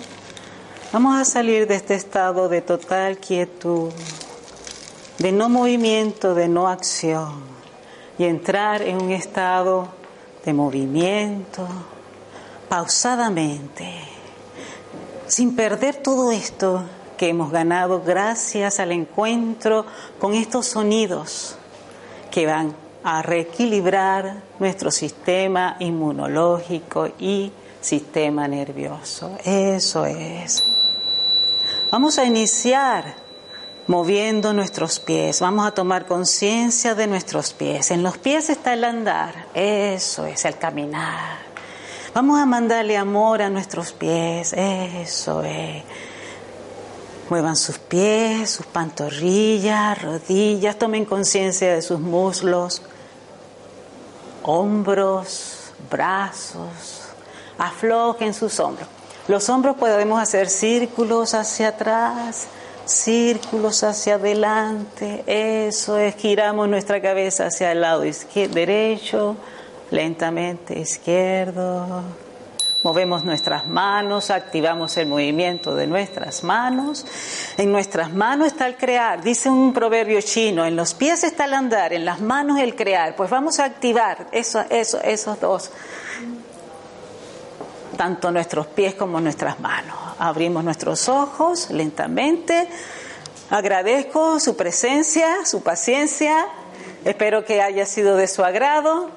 vamos 0.92 1.18
a 1.18 1.24
salir 1.24 1.66
de 1.66 1.74
este 1.74 1.96
estado 1.96 2.48
de 2.48 2.62
total 2.62 3.18
quietud, 3.18 3.90
de 5.18 5.32
no 5.32 5.48
movimiento, 5.48 6.36
de 6.36 6.46
no 6.46 6.68
acción, 6.68 7.42
y 8.18 8.26
entrar 8.26 8.82
en 8.82 9.02
un 9.02 9.10
estado 9.10 9.88
de 10.44 10.52
movimiento, 10.52 11.66
pausadamente, 12.68 13.92
sin 15.26 15.56
perder 15.56 15.96
todo 15.96 16.30
esto 16.30 16.84
que 17.16 17.30
hemos 17.30 17.50
ganado 17.50 18.00
gracias 18.00 18.78
al 18.78 18.92
encuentro 18.92 19.86
con 20.20 20.34
estos 20.34 20.66
sonidos 20.66 21.56
que 22.30 22.46
van 22.46 22.76
a 23.02 23.22
reequilibrar 23.22 24.36
nuestro 24.60 24.92
sistema 24.92 25.74
inmunológico 25.80 27.08
y 27.18 27.50
sistema 27.80 28.46
nervioso. 28.48 29.36
Eso 29.44 30.04
es. 30.06 30.62
Vamos 31.90 32.18
a 32.18 32.24
iniciar 32.24 33.14
moviendo 33.86 34.52
nuestros 34.52 35.00
pies. 35.00 35.40
Vamos 35.40 35.66
a 35.66 35.72
tomar 35.72 36.06
conciencia 36.06 36.94
de 36.94 37.06
nuestros 37.06 37.52
pies. 37.52 37.90
En 37.90 38.02
los 38.02 38.18
pies 38.18 38.48
está 38.48 38.72
el 38.74 38.84
andar. 38.84 39.46
Eso 39.54 40.26
es 40.26 40.44
el 40.44 40.56
caminar. 40.56 41.38
Vamos 42.14 42.40
a 42.40 42.46
mandarle 42.46 42.96
amor 42.96 43.42
a 43.42 43.50
nuestros 43.50 43.92
pies. 43.92 44.52
Eso 44.52 45.42
es. 45.42 45.82
Muevan 47.28 47.56
sus 47.56 47.78
pies, 47.78 48.50
sus 48.50 48.66
pantorrillas, 48.66 50.02
rodillas, 50.02 50.76
tomen 50.76 51.04
conciencia 51.04 51.72
de 51.72 51.80
sus 51.80 52.00
muslos, 52.00 52.82
hombros, 54.42 55.72
brazos, 55.88 57.09
aflojen 57.58 58.34
sus 58.34 58.58
hombros. 58.60 58.88
Los 59.28 59.48
hombros 59.48 59.76
podemos 59.76 60.20
hacer 60.20 60.48
círculos 60.48 61.34
hacia 61.34 61.68
atrás, 61.68 62.48
círculos 62.84 63.84
hacia 63.84 64.14
adelante, 64.14 65.22
eso 65.26 65.96
es, 65.98 66.16
giramos 66.16 66.68
nuestra 66.68 67.00
cabeza 67.00 67.46
hacia 67.46 67.72
el 67.72 67.80
lado 67.82 68.02
derecho, 68.34 69.36
lentamente 69.90 70.78
izquierdo. 70.78 72.02
Movemos 72.82 73.24
nuestras 73.24 73.66
manos, 73.66 74.30
activamos 74.30 74.96
el 74.96 75.06
movimiento 75.06 75.74
de 75.74 75.86
nuestras 75.86 76.42
manos. 76.42 77.04
En 77.58 77.70
nuestras 77.70 78.10
manos 78.10 78.46
está 78.46 78.66
el 78.66 78.76
crear. 78.76 79.22
Dice 79.22 79.50
un 79.50 79.74
proverbio 79.74 80.22
chino, 80.22 80.64
en 80.64 80.76
los 80.76 80.94
pies 80.94 81.22
está 81.22 81.44
el 81.44 81.52
andar, 81.52 81.92
en 81.92 82.06
las 82.06 82.22
manos 82.22 82.58
el 82.58 82.74
crear. 82.74 83.16
Pues 83.16 83.28
vamos 83.28 83.60
a 83.60 83.66
activar 83.66 84.28
eso, 84.32 84.64
eso, 84.70 84.98
esos 85.02 85.38
dos, 85.40 85.70
tanto 88.00 88.30
nuestros 88.30 88.66
pies 88.66 88.94
como 88.94 89.20
nuestras 89.20 89.60
manos. 89.60 89.94
Abrimos 90.18 90.64
nuestros 90.64 91.06
ojos 91.10 91.68
lentamente. 91.68 92.66
Agradezco 93.50 94.40
su 94.40 94.56
presencia, 94.56 95.44
su 95.44 95.62
paciencia. 95.62 96.46
Espero 97.04 97.44
que 97.44 97.60
haya 97.60 97.84
sido 97.84 98.16
de 98.16 98.26
su 98.26 98.42
agrado. 98.42 99.10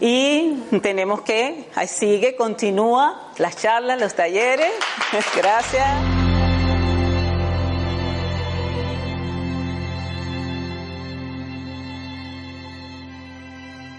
Y 0.00 0.54
tenemos 0.80 1.20
que, 1.20 1.68
ahí 1.74 1.86
sigue, 1.86 2.34
continúa 2.34 3.30
las 3.36 3.58
charlas, 3.58 4.00
los 4.00 4.14
talleres. 4.14 4.72
Gracias. 5.36 6.19